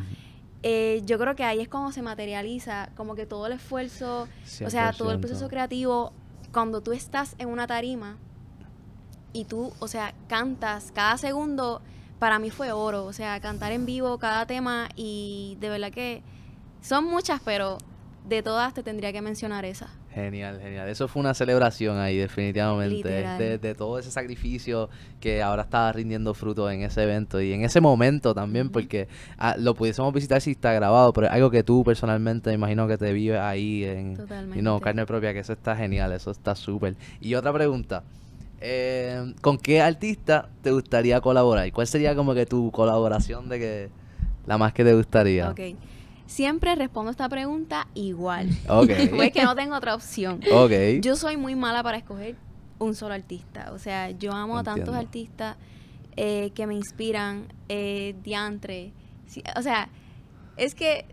Eh, 0.66 1.02
yo 1.04 1.18
creo 1.18 1.36
que 1.36 1.44
ahí 1.44 1.60
es 1.60 1.68
cuando 1.68 1.92
se 1.92 2.00
materializa, 2.00 2.88
como 2.96 3.14
que 3.14 3.26
todo 3.26 3.46
el 3.48 3.52
esfuerzo, 3.52 4.26
o 4.64 4.70
sea, 4.70 4.94
todo 4.94 5.10
el 5.10 5.18
100%. 5.18 5.20
proceso 5.20 5.48
creativo, 5.48 6.14
cuando 6.54 6.80
tú 6.80 6.92
estás 6.92 7.34
en 7.36 7.50
una 7.50 7.66
tarima 7.66 8.16
y 9.34 9.44
tú, 9.44 9.74
o 9.78 9.88
sea, 9.88 10.14
cantas 10.26 10.90
cada 10.94 11.18
segundo, 11.18 11.82
para 12.18 12.38
mí 12.38 12.48
fue 12.48 12.72
oro, 12.72 13.04
o 13.04 13.12
sea, 13.12 13.38
cantar 13.40 13.72
en 13.72 13.84
vivo 13.84 14.16
cada 14.16 14.46
tema 14.46 14.88
y 14.96 15.58
de 15.60 15.68
verdad 15.68 15.90
que 15.90 16.22
son 16.80 17.04
muchas, 17.04 17.42
pero 17.44 17.76
de 18.24 18.42
todas 18.42 18.72
te 18.72 18.82
tendría 18.82 19.12
que 19.12 19.20
mencionar 19.20 19.64
esa. 19.64 19.90
Genial, 20.14 20.58
genial. 20.60 20.88
Eso 20.88 21.08
fue 21.08 21.20
una 21.20 21.34
celebración 21.34 21.98
ahí, 21.98 22.16
definitivamente. 22.16 23.08
De, 23.08 23.58
de 23.58 23.74
todo 23.74 23.98
ese 23.98 24.10
sacrificio 24.10 24.88
que 25.20 25.42
ahora 25.42 25.62
está 25.62 25.92
rindiendo 25.92 26.32
fruto 26.34 26.70
en 26.70 26.82
ese 26.82 27.02
evento 27.02 27.40
y 27.40 27.52
en 27.52 27.62
ese 27.64 27.80
momento 27.80 28.32
también, 28.34 28.70
porque 28.70 29.08
ah, 29.38 29.56
lo 29.58 29.74
pudiésemos 29.74 30.12
visitar 30.14 30.40
si 30.40 30.52
está 30.52 30.72
grabado, 30.72 31.12
pero 31.12 31.26
es 31.26 31.32
algo 31.32 31.50
que 31.50 31.62
tú 31.64 31.82
personalmente 31.84 32.50
me 32.50 32.54
imagino 32.54 32.86
que 32.88 32.96
te 32.96 33.12
vives 33.12 33.40
ahí 33.40 33.84
en 33.84 34.16
Totalmente. 34.16 34.58
y 34.58 34.62
no, 34.62 34.80
carne 34.80 35.04
propia, 35.04 35.32
que 35.32 35.40
eso 35.40 35.52
está 35.52 35.76
genial, 35.76 36.12
eso 36.12 36.30
está 36.30 36.54
súper. 36.54 36.94
Y 37.20 37.34
otra 37.34 37.52
pregunta. 37.52 38.04
eh, 38.60 39.34
¿Con 39.42 39.58
qué 39.58 39.82
artista 39.82 40.48
te 40.62 40.70
gustaría 40.70 41.20
colaborar? 41.20 41.70
¿Cuál 41.72 41.86
sería 41.88 42.14
como 42.14 42.34
que 42.34 42.46
tu 42.46 42.70
colaboración 42.70 43.48
de 43.48 43.58
que 43.58 43.88
la 44.46 44.56
más 44.58 44.72
que 44.72 44.84
te 44.84 44.94
gustaría? 44.94 45.50
Ok. 45.50 45.60
Siempre 46.26 46.74
respondo 46.74 47.10
esta 47.10 47.28
pregunta 47.28 47.86
igual. 47.94 48.48
Ok. 48.68 48.90
Porque 49.10 49.32
que 49.32 49.42
no 49.44 49.54
tengo 49.54 49.76
otra 49.76 49.94
opción. 49.94 50.40
Ok. 50.52 50.72
Yo 51.00 51.16
soy 51.16 51.36
muy 51.36 51.54
mala 51.54 51.82
para 51.82 51.98
escoger 51.98 52.36
un 52.78 52.94
solo 52.94 53.14
artista. 53.14 53.70
O 53.72 53.78
sea, 53.78 54.10
yo 54.10 54.32
amo 54.32 54.58
a 54.58 54.62
tantos 54.64 54.94
artistas 54.94 55.56
eh, 56.16 56.50
que 56.54 56.66
me 56.66 56.74
inspiran, 56.74 57.46
eh, 57.68 58.14
diantre. 58.22 58.92
Sí, 59.26 59.42
o 59.56 59.62
sea, 59.62 59.88
es 60.56 60.74
que 60.74 61.06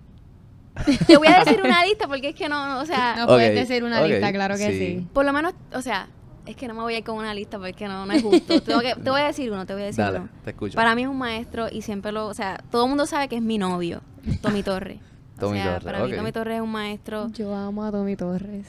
te 1.08 1.18
voy 1.18 1.28
a 1.28 1.44
decir 1.44 1.62
una 1.64 1.86
lista 1.86 2.08
porque 2.08 2.30
es 2.30 2.36
que 2.36 2.48
no, 2.48 2.68
no, 2.68 2.80
o 2.80 2.86
sea, 2.86 3.16
No 3.18 3.28
puedes 3.28 3.54
decir 3.54 3.84
una 3.84 4.02
lista, 4.06 4.32
claro 4.32 4.56
que 4.56 4.72
sí. 4.72 4.78
sí. 4.78 5.08
por 5.14 5.26
lo 5.26 5.34
menos, 5.34 5.54
o 5.74 5.82
sea, 5.82 6.08
es 6.46 6.56
que 6.56 6.68
no 6.68 6.74
me 6.74 6.82
voy 6.82 6.96
a 6.96 6.98
ir 7.00 7.04
con 7.04 7.18
una 7.18 7.34
lista 7.34 7.58
porque 7.60 7.88
no, 7.88 8.06
no 8.06 8.14
es 8.14 8.24
justo. 8.24 8.62
Tengo 8.62 8.80
que- 8.82 8.96
te 8.96 9.10
voy 9.10 9.22
a 9.22 9.26
decir 9.28 9.52
uno, 9.52 9.66
te 9.66 9.74
voy 9.74 9.84
a 9.84 9.86
decir 9.88 10.04
Dale, 10.04 10.20
uno. 10.20 10.30
te 10.44 10.52
escucho. 10.52 10.76
Para 10.76 10.96
mí 10.96 11.04
es 11.04 11.08
un 11.08 11.18
maestro 11.18 11.68
y 11.72 11.82
siempre 11.82 12.12
lo, 12.12 12.28
o 12.28 12.34
sea, 12.34 12.64
todo 12.72 12.84
el 12.86 12.90
mundo 12.90 13.06
sabe 13.06 13.28
que 13.28 13.36
es 13.36 13.42
mi 13.42 13.58
novio, 13.58 14.02
Tommy 14.42 14.64
Torres. 14.64 15.00
O 15.38 15.40
Tommy 15.40 15.58
sea, 15.58 15.80
Torres, 15.80 15.84
para 15.84 16.00
mí 16.06 16.12
ok. 16.12 16.18
Tommy 16.18 16.32
Torres 16.32 16.56
es 16.56 16.62
un 16.62 16.72
maestro. 16.72 17.30
Yo 17.34 17.56
amo 17.56 17.84
a 17.84 17.92
Tommy 17.92 18.16
Torres. 18.16 18.68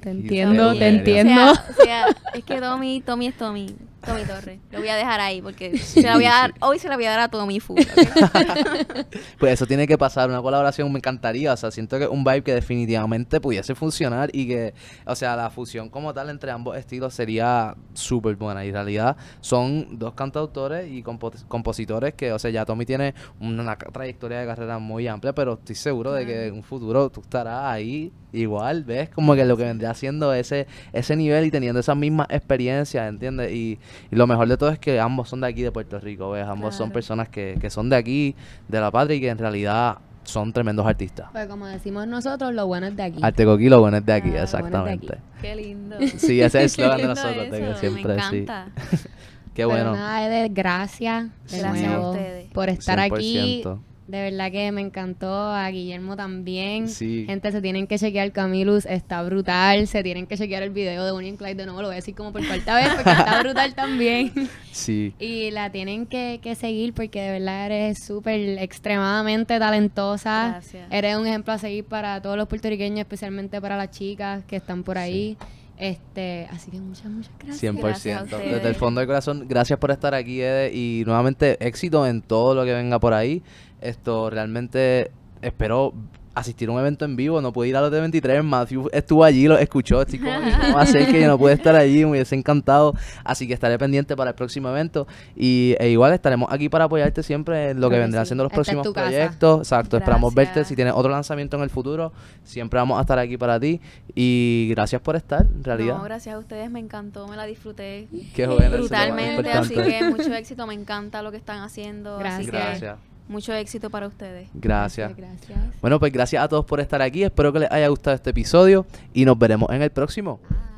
Te 0.00 0.10
entiendo, 0.10 0.74
te 0.74 0.88
entiendo. 0.88 1.52
O 1.52 1.54
sea, 1.54 1.66
o 1.70 1.82
sea, 1.84 2.06
es 2.34 2.44
que 2.44 2.60
Tommy, 2.60 3.00
Tommy 3.00 3.26
es 3.28 3.36
Tommy. 3.36 3.74
Tommy 4.04 4.22
Torres. 4.24 4.58
Lo 4.70 4.78
voy 4.80 4.88
a 4.88 4.96
dejar 4.96 5.20
ahí 5.20 5.40
porque 5.40 5.76
se 5.78 6.02
la 6.02 6.14
voy 6.16 6.24
a 6.24 6.30
dar, 6.30 6.54
hoy 6.60 6.78
se 6.78 6.88
la 6.88 6.96
voy 6.96 7.04
a 7.06 7.10
dar 7.10 7.20
a 7.20 7.28
Tommy. 7.28 7.58
¿ok? 7.66 7.80
Pues 9.38 9.54
eso 9.54 9.66
tiene 9.66 9.86
que 9.86 9.98
pasar, 9.98 10.28
una 10.28 10.40
colaboración 10.40 10.90
me 10.92 10.98
encantaría, 10.98 11.52
o 11.52 11.56
sea, 11.56 11.70
siento 11.70 11.98
que 11.98 12.06
un 12.06 12.24
vibe 12.24 12.42
que 12.42 12.54
definitivamente 12.54 13.40
pudiese 13.40 13.74
funcionar 13.74 14.30
y 14.32 14.46
que, 14.48 14.74
o 15.06 15.14
sea, 15.14 15.36
la 15.36 15.50
fusión 15.50 15.88
como 15.88 16.14
tal 16.14 16.30
entre 16.30 16.50
ambos 16.50 16.76
estilos 16.76 17.14
sería 17.14 17.74
súper 17.94 18.36
buena 18.36 18.64
y 18.64 18.68
en 18.68 18.74
realidad 18.74 19.16
son 19.40 19.98
dos 19.98 20.14
cantautores 20.14 20.90
y 20.90 21.02
compo- 21.02 21.32
compositores 21.48 22.14
que, 22.14 22.32
o 22.32 22.38
sea, 22.38 22.50
ya 22.50 22.64
Tommy 22.64 22.84
tiene 22.86 23.14
una 23.40 23.76
trayectoria 23.76 24.40
de 24.40 24.46
carrera 24.46 24.78
muy 24.78 25.06
amplia, 25.08 25.34
pero 25.34 25.54
estoy 25.54 25.74
seguro 25.76 26.12
de 26.12 26.26
que 26.26 26.46
en 26.46 26.54
un 26.54 26.62
futuro 26.62 27.10
tú 27.10 27.20
estarás 27.20 27.64
ahí 27.64 28.12
igual, 28.32 28.84
¿ves? 28.84 29.10
Como 29.10 29.34
que 29.34 29.44
lo 29.44 29.56
que 29.56 29.64
vendría 29.64 29.92
siendo 29.94 30.32
ese, 30.32 30.66
ese 30.92 31.16
nivel 31.16 31.44
y 31.44 31.50
teniendo 31.50 31.80
esas 31.80 31.96
mismas 31.96 32.28
experiencias, 32.30 33.06
¿entiendes? 33.08 33.52
Y, 33.52 33.78
y 34.10 34.16
lo 34.16 34.26
mejor 34.26 34.48
de 34.48 34.56
todo 34.56 34.70
es 34.70 34.78
que 34.78 35.00
ambos 35.00 35.28
son 35.28 35.40
de 35.40 35.46
aquí 35.48 35.62
de 35.62 35.72
Puerto 35.72 35.98
Rico, 36.00 36.30
¿ves? 36.30 36.46
Ambos 36.46 36.74
son 36.74 36.90
personas 36.90 37.28
que, 37.28 37.56
que 37.60 37.70
son 37.70 37.88
de 37.90 37.96
aquí, 37.96 38.34
de 38.68 38.80
la 38.80 38.90
patria 38.90 39.16
y 39.16 39.20
que 39.20 39.28
en 39.28 39.38
realidad 39.38 39.98
son 40.24 40.52
tremendos 40.52 40.86
artistas. 40.86 41.28
Pues 41.32 41.46
como 41.48 41.66
decimos 41.66 42.06
nosotros, 42.06 42.54
lo 42.54 42.66
bueno 42.66 42.86
es 42.86 42.96
de 42.96 43.02
aquí. 43.02 43.18
Arte 43.22 43.44
Coquilo, 43.44 43.80
bueno, 43.80 43.96
es 43.96 44.06
de 44.06 44.12
aquí, 44.12 44.28
Ah, 44.28 44.30
bueno, 44.30 44.44
es 44.44 44.52
de 44.52 44.58
aquí. 44.58 44.66
exactamente. 44.66 45.18
Qué 45.40 45.56
lindo. 45.56 45.96
Sí, 46.16 46.40
ese 46.40 46.62
es 46.64 46.76
el 46.76 46.76
Qué 46.76 46.82
eslogan 46.82 46.98
de 46.98 47.06
nosotros, 47.08 47.50
de 47.50 47.58
que 47.58 47.70
eso, 47.70 47.80
siempre, 47.80 48.14
me 48.16 48.22
sí. 48.22 48.46
Qué 49.54 49.66
Pero 49.66 49.68
bueno. 49.68 49.92
nada, 49.94 50.24
Eder, 50.26 50.50
gracias 50.50 51.26
Gracias 51.50 51.92
a 51.92 52.00
ustedes. 52.08 52.50
por 52.52 52.68
estar 52.70 52.98
aquí. 53.00 53.62
100%. 54.12 54.22
De 54.22 54.30
verdad 54.30 54.52
que 54.52 54.70
me 54.72 54.82
encantó, 54.82 55.32
a 55.32 55.68
Guillermo 55.70 56.16
también. 56.16 56.88
Sí. 56.88 57.24
Gente, 57.26 57.50
se 57.50 57.62
tienen 57.62 57.86
que 57.86 57.98
chequear 57.98 58.30
Camilus, 58.30 58.84
está 58.84 59.22
brutal. 59.22 59.86
Se 59.86 60.02
tienen 60.02 60.26
que 60.26 60.36
chequear 60.36 60.62
el 60.62 60.70
video 60.70 61.04
de 61.04 61.12
Bonnie 61.12 61.30
and 61.30 61.38
Clyde 61.38 61.54
de 61.54 61.64
nuevo, 61.64 61.80
lo 61.80 61.88
voy 61.88 61.94
a 61.94 61.96
decir 61.96 62.14
como 62.14 62.30
por 62.30 62.46
cuarta 62.46 62.74
vez 62.74 62.88
porque 62.94 63.10
está 63.10 63.40
brutal 63.42 63.74
también. 63.74 64.32
Sí. 64.70 65.14
Y 65.18 65.50
la 65.50 65.70
tienen 65.70 66.06
que, 66.06 66.40
que 66.42 66.54
seguir 66.54 66.92
porque 66.92 67.20
de 67.22 67.30
verdad 67.38 67.66
eres 67.66 68.04
súper 68.04 68.58
extremadamente 68.58 69.58
talentosa. 69.58 70.48
Gracias. 70.50 70.88
Eres 70.90 71.16
un 71.16 71.26
ejemplo 71.26 71.54
a 71.54 71.58
seguir 71.58 71.84
para 71.84 72.20
todos 72.20 72.36
los 72.36 72.48
puertorriqueños, 72.48 73.00
especialmente 73.00 73.60
para 73.60 73.76
las 73.76 73.90
chicas 73.90 74.44
que 74.44 74.56
están 74.56 74.82
por 74.82 74.98
ahí. 74.98 75.36
Este, 75.82 76.46
así 76.52 76.70
que 76.70 76.78
muchas, 76.78 77.06
muchas 77.06 77.32
gracias. 77.44 77.74
100%. 77.74 77.80
Gracias 77.80 78.32
a 78.32 78.38
Desde 78.38 78.68
el 78.68 78.76
fondo 78.76 79.00
del 79.00 79.08
corazón, 79.08 79.46
gracias 79.48 79.80
por 79.80 79.90
estar 79.90 80.14
aquí, 80.14 80.40
Ede, 80.40 80.72
y 80.72 81.02
nuevamente 81.04 81.56
éxito 81.58 82.06
en 82.06 82.22
todo 82.22 82.54
lo 82.54 82.64
que 82.64 82.72
venga 82.72 83.00
por 83.00 83.14
ahí. 83.14 83.42
Esto 83.80 84.30
realmente 84.30 85.10
espero 85.40 85.92
asistir 86.34 86.68
a 86.68 86.72
un 86.72 86.80
evento 86.80 87.04
en 87.04 87.16
vivo, 87.16 87.40
no 87.40 87.52
pude 87.52 87.68
ir 87.68 87.76
a 87.76 87.80
los 87.80 87.90
de 87.90 88.00
23, 88.00 88.42
Matthew 88.42 88.88
estuvo 88.92 89.24
allí, 89.24 89.46
lo 89.48 89.58
escuchó, 89.58 90.02
estoy 90.02 90.18
como, 90.18 90.32
¿cómo 90.60 90.86
ser 90.86 91.06
que 91.10 91.20
yo 91.20 91.28
no 91.28 91.38
pude 91.38 91.52
estar 91.52 91.74
allí? 91.76 92.04
Me 92.04 92.12
hubiese 92.12 92.34
encantado, 92.34 92.94
así 93.24 93.46
que 93.46 93.54
estaré 93.54 93.78
pendiente 93.78 94.16
para 94.16 94.30
el 94.30 94.36
próximo 94.36 94.68
evento 94.68 95.06
y 95.36 95.74
e 95.78 95.90
igual 95.90 96.12
estaremos 96.12 96.50
aquí 96.50 96.68
para 96.68 96.84
apoyarte 96.84 97.22
siempre 97.22 97.70
en 97.70 97.80
lo 97.80 97.88
que 97.88 97.96
que 97.96 98.00
vendrán 98.00 98.24
sí. 98.24 98.30
siendo 98.30 98.44
los 98.44 98.52
Esta 98.52 98.62
es 98.62 98.66
próximos 98.68 98.94
proyectos, 98.94 99.60
exacto, 99.60 99.96
esperamos 99.98 100.34
verte, 100.34 100.52
Gracias. 100.54 100.68
si 100.68 100.76
tienes 100.76 100.94
otro 100.94 101.10
lanzamiento 101.10 101.56
en 101.56 101.62
el 101.62 101.70
futuro, 101.70 102.12
siempre 102.42 102.78
vamos 102.78 102.98
a 102.98 103.02
estar 103.02 103.18
aquí 103.18 103.36
para 103.36 103.60
ti 103.60 103.80
y 104.14 104.68
gracias 104.70 105.02
por 105.02 105.16
estar, 105.16 105.42
en 105.42 105.62
realidad. 105.62 105.98
No, 105.98 106.04
gracias 106.04 106.34
a 106.34 106.38
ustedes, 106.38 106.70
me 106.70 106.80
encantó, 106.80 107.28
me 107.28 107.36
la 107.36 107.44
disfruté 107.44 108.08
Qué 108.34 108.46
más 108.46 108.70
brutalmente, 108.70 109.52
así 109.52 109.74
que 109.74 110.04
mucho 110.08 110.32
éxito, 110.34 110.66
me 110.66 110.74
encanta 110.74 111.22
lo 111.22 111.30
que 111.30 111.36
están 111.36 111.62
haciendo, 111.62 112.16
así 112.16 112.46
Gracias. 112.46 112.50
que 112.50 112.56
Gracias. 112.56 113.11
Mucho 113.28 113.52
éxito 113.52 113.90
para 113.90 114.06
ustedes. 114.06 114.48
Gracias. 114.54 115.16
Gracias. 115.16 115.58
Bueno, 115.80 115.98
pues 115.98 116.12
gracias 116.12 116.42
a 116.42 116.48
todos 116.48 116.64
por 116.64 116.80
estar 116.80 117.02
aquí. 117.02 117.22
Espero 117.22 117.52
que 117.52 117.60
les 117.60 117.70
haya 117.70 117.88
gustado 117.88 118.14
este 118.16 118.30
episodio 118.30 118.86
y 119.12 119.24
nos 119.24 119.38
veremos 119.38 119.70
en 119.70 119.82
el 119.82 119.90
próximo. 119.90 120.40
Bye. 120.48 120.71